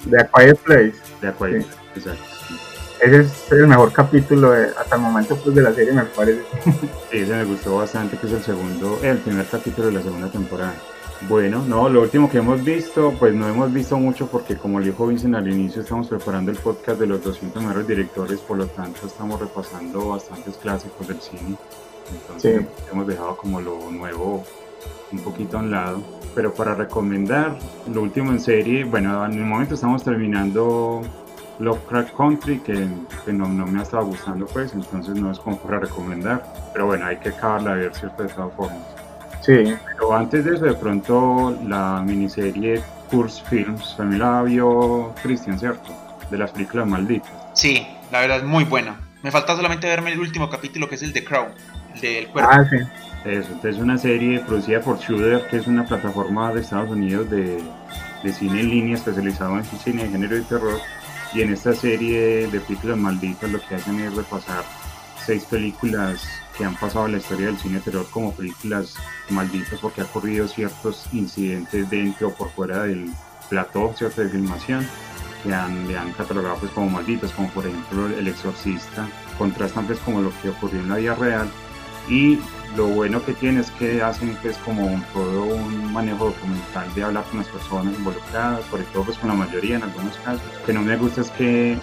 De 0.05 0.19
A 0.19 0.27
Quiet 0.27 0.57
Place. 0.57 0.95
De 1.21 1.27
A 1.27 1.33
Quiet 1.33 1.65
exacto. 1.95 2.30
Ese 3.01 3.21
es 3.21 3.51
el 3.51 3.65
mejor 3.65 3.91
capítulo 3.91 4.51
hasta 4.51 4.95
el 4.95 5.01
momento 5.01 5.35
pues, 5.35 5.55
de 5.55 5.63
la 5.63 5.73
serie, 5.73 5.91
me 5.91 6.03
parece. 6.03 6.43
sí, 7.11 7.17
ese 7.17 7.33
me 7.33 7.45
gustó 7.45 7.77
bastante, 7.77 8.15
que 8.15 8.27
es 8.27 8.33
el 8.33 8.43
segundo, 8.43 8.99
el 9.01 9.17
primer 9.17 9.47
capítulo 9.47 9.87
de 9.87 9.93
la 9.93 10.03
segunda 10.03 10.29
temporada. 10.29 10.75
Bueno, 11.27 11.63
no, 11.67 11.89
lo 11.89 12.03
último 12.03 12.29
que 12.29 12.37
hemos 12.37 12.63
visto, 12.63 13.11
pues 13.17 13.33
no 13.33 13.49
hemos 13.49 13.73
visto 13.73 13.97
mucho 13.97 14.27
porque 14.27 14.55
como 14.55 14.79
le 14.79 14.87
dijo 14.87 15.07
Vincent 15.07 15.33
al 15.33 15.51
inicio, 15.51 15.81
estamos 15.81 16.09
preparando 16.09 16.51
el 16.51 16.57
podcast 16.57 16.99
de 16.99 17.07
los 17.07 17.23
200 17.23 17.63
mejores 17.63 17.87
directores, 17.87 18.39
por 18.39 18.57
lo 18.57 18.67
tanto 18.67 19.07
estamos 19.07 19.39
repasando 19.39 20.09
bastantes 20.09 20.55
clásicos 20.57 21.07
del 21.07 21.19
cine. 21.21 21.57
Entonces 22.11 22.65
hemos 22.91 23.07
dejado 23.07 23.35
como 23.35 23.61
lo 23.61 23.89
nuevo 23.89 24.43
un 25.11 25.19
poquito 25.19 25.57
a 25.57 25.61
un 25.61 25.71
lado. 25.71 26.03
Pero 26.35 26.53
para 26.53 26.75
recomendar, 26.75 27.57
lo 27.91 28.03
último 28.03 28.31
en 28.31 28.39
serie, 28.39 28.83
bueno, 28.83 29.25
en 29.25 29.33
el 29.33 29.45
momento 29.45 29.73
estamos 29.73 30.03
terminando 30.03 31.01
Lovecraft 31.61 32.15
Country, 32.15 32.59
que, 32.59 32.87
no, 33.31 33.47
me 33.47 33.79
ha 33.79 33.83
estado 33.83 34.05
gustando, 34.05 34.45
pues, 34.47 34.73
entonces 34.73 35.15
no 35.15 35.31
es 35.31 35.39
como 35.39 35.57
para 35.59 35.79
recomendar. 35.79 36.43
Pero 36.73 36.87
bueno, 36.87 37.05
hay 37.05 37.17
que 37.17 37.29
acabarla 37.29 37.75
de 37.75 37.83
ver, 37.83 37.95
¿cierto? 37.95 38.23
De 38.23 38.29
todas 38.29 38.53
formas. 38.55 38.79
Sí. 39.41 39.75
Pero 39.85 40.13
antes 40.13 40.43
de 40.45 40.55
eso, 40.55 40.65
de 40.65 40.73
pronto, 40.73 41.57
la 41.67 42.03
miniserie 42.05 42.81
Curse 43.09 43.43
Films, 43.49 43.95
también 43.95 44.21
la 44.21 44.41
vio 44.43 45.13
Christian, 45.21 45.59
¿cierto? 45.59 45.93
De 46.29 46.37
las 46.37 46.51
películas 46.51 46.87
malditas. 46.87 47.31
Sí, 47.53 47.85
la 48.11 48.21
verdad 48.21 48.37
es 48.37 48.43
muy 48.43 48.63
buena. 48.63 48.99
Me 49.21 49.31
falta 49.31 49.55
solamente 49.55 49.87
verme 49.87 50.11
el 50.11 50.19
último 50.19 50.49
capítulo, 50.49 50.89
que 50.89 50.95
es 50.95 51.03
el 51.03 51.13
de 51.13 51.23
Crown, 51.23 51.49
el 51.95 52.01
del 52.01 52.27
cuerpo. 52.27 52.49
Ah, 52.51 52.65
sí. 52.69 52.77
Eso, 53.25 53.55
es 53.63 53.77
una 53.77 53.99
serie 53.99 54.39
producida 54.39 54.81
por 54.81 54.97
Shudder, 54.97 55.45
que 55.47 55.57
es 55.57 55.67
una 55.67 55.85
plataforma 55.85 56.51
de 56.53 56.61
Estados 56.61 56.89
Unidos 56.89 57.29
de, 57.29 57.61
cine 58.33 58.61
en 58.61 58.69
línea 58.69 58.95
especializado 58.95 59.57
en 59.57 59.63
cine 59.63 60.03
de 60.03 60.09
género 60.09 60.37
y 60.37 60.41
terror. 60.41 60.79
Y 61.33 61.41
en 61.41 61.53
esta 61.53 61.73
serie 61.73 62.47
de 62.47 62.59
películas 62.59 62.97
malditas 62.97 63.49
lo 63.49 63.61
que 63.65 63.75
hacen 63.75 63.99
es 63.99 64.13
repasar 64.13 64.63
seis 65.25 65.45
películas 65.45 66.21
que 66.57 66.65
han 66.65 66.75
pasado 66.75 67.05
en 67.05 67.13
la 67.13 67.17
historia 67.19 67.47
del 67.47 67.57
cine 67.57 67.79
terror 67.79 68.05
como 68.11 68.33
películas 68.33 68.95
malditas 69.29 69.79
porque 69.79 70.01
ha 70.01 70.05
ocurrido 70.05 70.47
ciertos 70.47 71.05
incidentes 71.13 71.89
dentro 71.89 72.29
o 72.29 72.33
por 72.33 72.49
fuera 72.51 72.83
del 72.83 73.09
plató 73.49 73.93
¿cierto? 73.95 74.21
de 74.21 74.29
filmación 74.29 74.85
que 75.43 75.49
le 75.49 75.55
han 75.55 76.11
catalogado 76.13 76.57
pues 76.57 76.71
como 76.71 76.89
malditos, 76.89 77.31
como 77.31 77.49
por 77.49 77.65
ejemplo 77.65 78.07
El 78.07 78.27
Exorcista, 78.27 79.07
contrastan 79.37 79.87
pues 79.87 79.99
como 79.99 80.21
lo 80.21 80.31
que 80.41 80.49
ocurrió 80.49 80.81
en 80.81 80.89
la 80.89 80.97
vida 80.97 81.15
real 81.15 81.49
y 82.09 82.39
lo 82.75 82.87
bueno 82.87 83.23
que 83.23 83.33
tiene 83.33 83.61
es 83.61 83.71
que 83.71 84.01
hacen 84.01 84.37
pues 84.41 84.57
como 84.59 85.01
todo 85.13 85.43
un 85.43 85.91
manejo 85.91 86.25
documental 86.25 86.93
de 86.93 87.03
hablar 87.03 87.23
con 87.25 87.39
las 87.39 87.47
personas 87.47 87.93
involucradas, 87.97 88.65
sobre 88.65 88.83
todo 88.85 89.03
pues 89.03 89.17
con 89.17 89.29
la 89.29 89.35
mayoría 89.35 89.75
en 89.75 89.83
algunos 89.83 90.15
casos. 90.17 90.41
Lo 90.59 90.65
que 90.65 90.73
no 90.73 90.81
me 90.81 90.95
gusta 90.97 91.21
es 91.21 91.31
que 91.31 91.77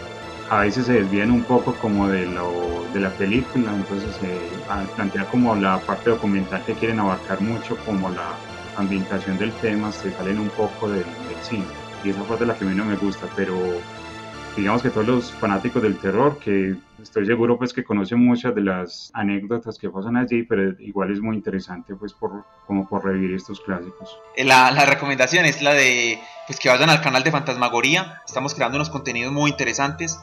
a 0.50 0.60
veces 0.60 0.86
se 0.86 0.94
desvían 0.94 1.30
un 1.30 1.42
poco 1.42 1.74
como 1.74 2.08
de, 2.08 2.26
lo, 2.26 2.84
de 2.94 3.00
la 3.00 3.10
película, 3.10 3.74
entonces 3.74 4.14
se 4.16 4.34
eh, 4.34 4.88
plantea 4.96 5.26
como 5.26 5.54
la 5.54 5.78
parte 5.80 6.10
documental 6.10 6.64
que 6.64 6.72
quieren 6.72 7.00
abarcar 7.00 7.40
mucho, 7.42 7.76
como 7.84 8.08
la 8.08 8.34
ambientación 8.76 9.36
del 9.38 9.52
tema, 9.54 9.92
se 9.92 10.10
salen 10.12 10.38
un 10.38 10.48
poco 10.50 10.88
del, 10.88 11.04
del 11.04 11.42
cine. 11.42 11.66
Y 12.02 12.10
esa 12.10 12.22
parte 12.22 12.44
es 12.44 12.48
la 12.48 12.54
que 12.54 12.64
a 12.64 12.68
mí 12.68 12.74
no 12.74 12.84
me 12.84 12.96
gusta, 12.96 13.26
pero 13.36 13.58
digamos 14.56 14.82
que 14.82 14.90
todos 14.90 15.06
los 15.06 15.32
fanáticos 15.32 15.82
del 15.82 15.98
terror, 15.98 16.38
que 16.38 16.76
estoy 17.02 17.26
seguro 17.26 17.58
pues 17.58 17.72
que 17.72 17.84
conocen 17.84 18.24
muchas 18.24 18.54
de 18.54 18.62
las 18.62 19.10
anécdotas 19.14 19.78
que 19.78 19.90
pasan 19.90 20.16
allí, 20.16 20.42
pero 20.42 20.74
igual 20.80 21.12
es 21.12 21.20
muy 21.20 21.36
interesante 21.36 21.94
pues 21.94 22.12
por, 22.12 22.44
como 22.66 22.88
por 22.88 23.04
revivir 23.04 23.34
estos 23.34 23.60
clásicos. 23.60 24.18
Eh, 24.36 24.44
la, 24.44 24.70
la 24.70 24.84
recomendación 24.84 25.44
es 25.44 25.62
la 25.62 25.74
de 25.74 26.18
pues 26.46 26.58
que 26.58 26.68
vayan 26.68 26.90
al 26.90 27.00
canal 27.00 27.22
de 27.22 27.30
Fantasmagoría, 27.30 28.22
estamos 28.26 28.54
creando 28.54 28.76
unos 28.76 28.90
contenidos 28.90 29.32
muy 29.32 29.50
interesantes 29.50 30.18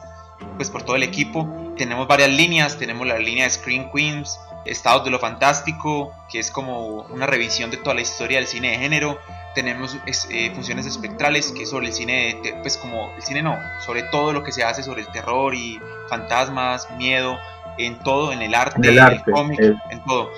pues 0.56 0.70
por 0.70 0.82
todo 0.82 0.96
el 0.96 1.02
equipo, 1.02 1.74
tenemos 1.76 2.06
varias 2.06 2.30
líneas, 2.30 2.78
tenemos 2.78 3.06
la 3.06 3.18
línea 3.18 3.44
de 3.44 3.50
Screen 3.50 3.90
Queens, 3.92 4.38
Estados 4.66 5.04
de 5.04 5.10
lo 5.10 5.18
Fantástico, 5.18 6.12
que 6.30 6.38
es 6.38 6.50
como 6.50 7.02
una 7.10 7.26
revisión 7.26 7.70
de 7.70 7.76
toda 7.76 7.94
la 7.94 8.00
historia 8.00 8.38
del 8.38 8.46
cine 8.46 8.70
de 8.70 8.78
género, 8.78 9.18
tenemos 9.54 9.96
eh, 10.06 10.50
funciones 10.54 10.84
espectrales 10.84 11.50
que 11.50 11.62
es 11.62 11.70
sobre 11.70 11.86
el 11.86 11.92
cine, 11.94 12.38
pues 12.60 12.76
como 12.76 13.10
el 13.16 13.22
cine 13.22 13.42
no, 13.42 13.58
sobre 13.84 14.02
todo 14.02 14.32
lo 14.34 14.42
que 14.42 14.52
se 14.52 14.62
hace 14.62 14.82
sobre 14.82 15.00
el 15.00 15.08
terror 15.08 15.54
y 15.54 15.80
fantasmas, 16.08 16.90
miedo, 16.98 17.38
en 17.78 17.98
todo, 18.00 18.32
en 18.32 18.42
el 18.42 18.54
arte, 18.54 18.86
en 18.86 18.98
el, 18.98 19.22
cómic, 19.22 19.58
en 19.60 20.04
todo. 20.04 20.30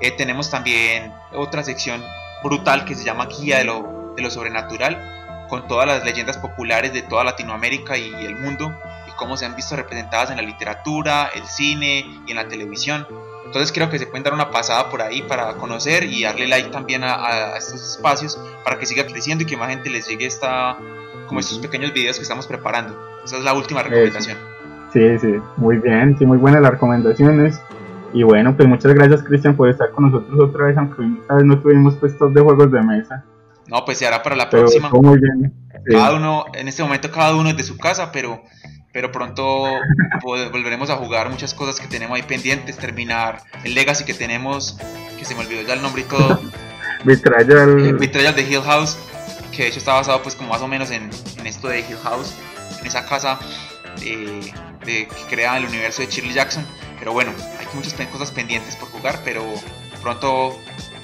Eh, 0.00 0.12
tenemos 0.12 0.50
también 0.50 1.12
otra 1.32 1.64
sección 1.64 2.02
brutal 2.44 2.84
que 2.84 2.94
se 2.94 3.04
llama 3.04 3.26
Guía 3.26 3.58
de 3.58 3.64
lo, 3.64 4.12
de 4.16 4.22
lo 4.22 4.30
Sobrenatural, 4.30 5.46
con 5.48 5.66
todas 5.66 5.86
las 5.86 6.04
leyendas 6.04 6.38
populares 6.38 6.92
de 6.92 7.02
toda 7.02 7.24
Latinoamérica 7.24 7.96
y 7.96 8.12
el 8.24 8.36
mundo, 8.36 8.72
y 9.08 9.10
cómo 9.16 9.36
se 9.36 9.46
han 9.46 9.56
visto 9.56 9.74
representadas 9.76 10.30
en 10.30 10.36
la 10.36 10.42
literatura, 10.42 11.30
el 11.34 11.44
cine 11.46 12.04
y 12.26 12.30
en 12.30 12.36
la 12.36 12.46
televisión. 12.46 13.06
Entonces 13.54 13.72
creo 13.72 13.88
que 13.88 14.00
se 14.00 14.08
pueden 14.08 14.24
dar 14.24 14.34
una 14.34 14.50
pasada 14.50 14.90
por 14.90 15.00
ahí 15.00 15.22
para 15.22 15.52
conocer 15.54 16.02
y 16.02 16.24
darle 16.24 16.48
like 16.48 16.70
también 16.70 17.04
a, 17.04 17.56
estos 17.56 17.80
espacios 17.92 18.36
para 18.64 18.80
que 18.80 18.84
siga 18.84 19.06
creciendo 19.06 19.44
y 19.44 19.46
que 19.46 19.56
más 19.56 19.70
gente 19.70 19.90
les 19.90 20.08
llegue 20.08 20.26
esta, 20.26 20.76
como 21.28 21.38
estos 21.38 21.60
pequeños 21.60 21.92
videos 21.92 22.16
que 22.16 22.24
estamos 22.24 22.48
preparando. 22.48 22.98
Esa 23.24 23.36
es 23.38 23.44
la 23.44 23.54
última 23.54 23.84
recomendación. 23.84 24.38
Sí, 24.92 25.20
sí, 25.20 25.36
muy 25.56 25.78
bien, 25.78 26.18
sí, 26.18 26.26
muy 26.26 26.36
buenas 26.36 26.62
las 26.62 26.72
recomendaciones. 26.72 27.60
Y 28.12 28.24
bueno, 28.24 28.56
pues 28.56 28.68
muchas 28.68 28.92
gracias 28.92 29.22
Cristian 29.22 29.54
por 29.54 29.70
estar 29.70 29.92
con 29.92 30.10
nosotros 30.10 30.36
otra 30.48 30.66
vez, 30.66 30.76
aunque 30.76 31.04
esta 31.20 31.34
vez 31.34 31.44
no 31.44 31.60
tuvimos 31.60 31.94
puestos 31.94 32.34
de 32.34 32.40
juegos 32.40 32.72
de 32.72 32.82
mesa. 32.82 33.24
No, 33.68 33.84
pues 33.84 33.98
se 33.98 34.06
hará 34.08 34.20
para 34.20 34.34
la 34.34 34.50
próxima. 34.50 34.90
Muy 34.90 35.20
bien. 35.20 35.54
Cada 35.92 36.16
uno, 36.16 36.46
en 36.54 36.66
este 36.66 36.82
momento 36.82 37.08
cada 37.08 37.36
uno 37.36 37.50
es 37.50 37.56
de 37.56 37.62
su 37.62 37.78
casa, 37.78 38.10
pero 38.10 38.42
pero 38.94 39.10
pronto 39.10 39.64
volveremos 40.22 40.88
a 40.88 40.94
jugar 40.94 41.28
muchas 41.28 41.52
cosas 41.52 41.80
que 41.80 41.88
tenemos 41.88 42.14
ahí 42.16 42.22
pendientes, 42.22 42.78
terminar 42.78 43.42
el 43.64 43.74
Legacy 43.74 44.04
que 44.04 44.14
tenemos, 44.14 44.78
que 45.18 45.24
se 45.24 45.34
me 45.34 45.40
olvidó 45.40 45.62
ya 45.62 45.74
el 45.74 45.82
nombre 45.82 46.02
y 46.02 46.04
todo. 46.04 46.40
Betrayal. 47.02 47.94
Betrayal 47.98 48.36
de 48.36 48.42
Hill 48.42 48.62
House, 48.62 48.96
que 49.50 49.64
de 49.64 49.68
hecho 49.70 49.80
está 49.80 49.94
basado 49.94 50.22
pues 50.22 50.36
como 50.36 50.50
más 50.50 50.62
o 50.62 50.68
menos 50.68 50.92
en, 50.92 51.10
esto 51.44 51.66
de 51.66 51.80
Hill 51.80 51.98
House, 52.04 52.34
en 52.80 52.86
esa 52.86 53.04
casa 53.04 53.40
eh, 54.00 54.52
de, 54.86 55.08
que 55.08 55.24
crea 55.28 55.56
el 55.56 55.64
universo 55.64 56.02
de 56.02 56.06
Shirley 56.06 56.32
Jackson. 56.32 56.64
Pero 57.00 57.12
bueno, 57.12 57.32
hay 57.58 57.66
muchas 57.74 57.94
cosas 58.06 58.30
pendientes 58.30 58.76
por 58.76 58.88
jugar, 58.90 59.18
pero 59.24 59.44
pronto 60.02 60.56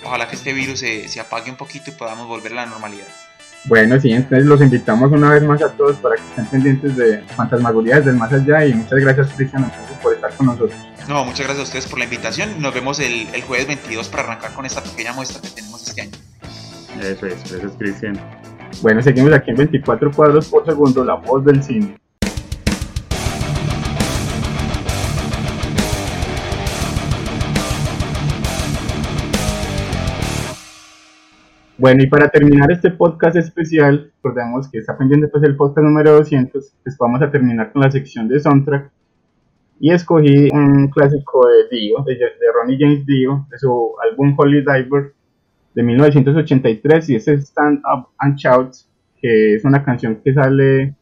ojalá 0.04 0.28
que 0.28 0.36
este 0.36 0.52
virus 0.52 0.78
se, 0.78 1.08
se 1.08 1.18
apague 1.18 1.50
un 1.50 1.56
poquito 1.56 1.90
y 1.90 1.94
podamos 1.94 2.28
volver 2.28 2.52
a 2.52 2.54
la 2.54 2.66
normalidad. 2.66 3.08
Bueno, 3.66 4.00
sí, 4.00 4.10
entonces 4.12 4.46
los 4.46 4.60
invitamos 4.60 5.12
una 5.12 5.30
vez 5.30 5.42
más 5.42 5.62
a 5.62 5.70
todos 5.72 5.96
para 5.96 6.16
que 6.16 6.22
estén 6.22 6.46
pendientes 6.46 6.96
de 6.96 7.22
Fantasmagorías 7.36 8.04
del 8.04 8.16
Más 8.16 8.32
Allá 8.32 8.64
y 8.64 8.72
muchas 8.72 8.98
gracias 9.00 9.28
Cristian 9.36 9.70
por 10.02 10.14
estar 10.14 10.32
con 10.34 10.46
nosotros. 10.46 10.72
No, 11.08 11.24
muchas 11.24 11.46
gracias 11.46 11.58
a 11.58 11.62
ustedes 11.64 11.86
por 11.86 11.98
la 11.98 12.04
invitación. 12.06 12.60
Nos 12.60 12.72
vemos 12.72 12.98
el, 13.00 13.28
el 13.34 13.42
jueves 13.42 13.66
22 13.66 14.08
para 14.08 14.22
arrancar 14.22 14.54
con 14.54 14.64
esta 14.64 14.82
pequeña 14.82 15.12
muestra 15.12 15.42
que 15.42 15.48
tenemos 15.48 15.86
este 15.86 16.02
año. 16.02 16.12
Eso 17.02 17.26
es, 17.26 17.50
gracias 17.50 17.72
Cristian. 17.78 18.20
Bueno, 18.82 19.02
seguimos 19.02 19.32
aquí 19.32 19.50
en 19.50 19.56
24 19.56 20.10
cuadros 20.12 20.48
por 20.48 20.64
segundo, 20.64 21.04
la 21.04 21.14
voz 21.14 21.44
del 21.44 21.62
cine. 21.62 21.98
Bueno, 31.80 32.02
y 32.02 32.08
para 32.08 32.28
terminar 32.28 32.70
este 32.70 32.90
podcast 32.90 33.36
especial, 33.36 34.12
recordemos 34.16 34.68
que 34.70 34.76
está 34.76 34.98
pendiente 34.98 35.28
pues 35.28 35.42
el 35.44 35.56
podcast 35.56 35.86
número 35.86 36.12
200, 36.12 36.74
pues 36.84 36.98
vamos 36.98 37.22
a 37.22 37.30
terminar 37.30 37.72
con 37.72 37.80
la 37.80 37.90
sección 37.90 38.28
de 38.28 38.38
soundtrack. 38.38 38.92
Y 39.80 39.90
escogí 39.90 40.50
un 40.52 40.88
clásico 40.88 41.48
de 41.48 41.74
Dio, 41.74 42.04
de, 42.04 42.18
Ronnie 42.54 42.76
James 42.78 43.06
Dio, 43.06 43.46
de 43.50 43.58
su 43.58 43.94
álbum 44.10 44.34
Holy 44.36 44.58
Diver 44.60 45.14
de 45.74 45.82
1983, 45.82 47.08
y 47.08 47.14
ese 47.14 47.40
Stand 47.40 47.80
Up 47.90 48.08
and 48.18 48.36
Shout, 48.36 48.72
que 49.16 49.54
es 49.54 49.64
una 49.64 49.82
canción 49.82 50.20
que 50.22 50.34
sale 50.34 50.94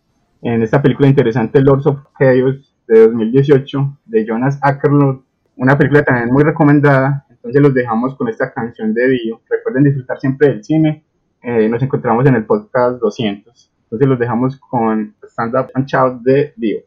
en 0.42 0.62
esta 0.62 0.80
película 0.80 1.08
interesante 1.08 1.60
Lords 1.60 1.88
of 1.88 2.04
Chaos 2.20 2.72
de 2.86 3.00
2018 3.00 3.98
de 4.04 4.24
Jonas 4.24 4.60
Ackerlund, 4.62 5.22
una 5.56 5.76
película 5.76 6.04
también 6.04 6.32
muy 6.32 6.44
recomendada 6.44 7.26
entonces 7.38 7.62
los 7.62 7.72
dejamos 7.72 8.16
con 8.16 8.28
esta 8.28 8.52
canción 8.52 8.92
de 8.92 9.08
Dio. 9.08 9.40
Recuerden 9.48 9.84
disfrutar 9.84 10.18
siempre 10.18 10.48
del 10.48 10.64
cine. 10.64 11.04
Eh, 11.42 11.68
nos 11.68 11.82
encontramos 11.82 12.26
en 12.26 12.34
el 12.34 12.44
podcast 12.44 13.00
200. 13.00 13.72
Entonces 13.84 14.08
los 14.08 14.18
dejamos 14.18 14.58
con 14.58 15.14
Stand 15.22 15.54
Up 15.54 15.70
and 15.74 15.86
Shout 15.86 16.22
de 16.22 16.52
Dio. 16.56 16.80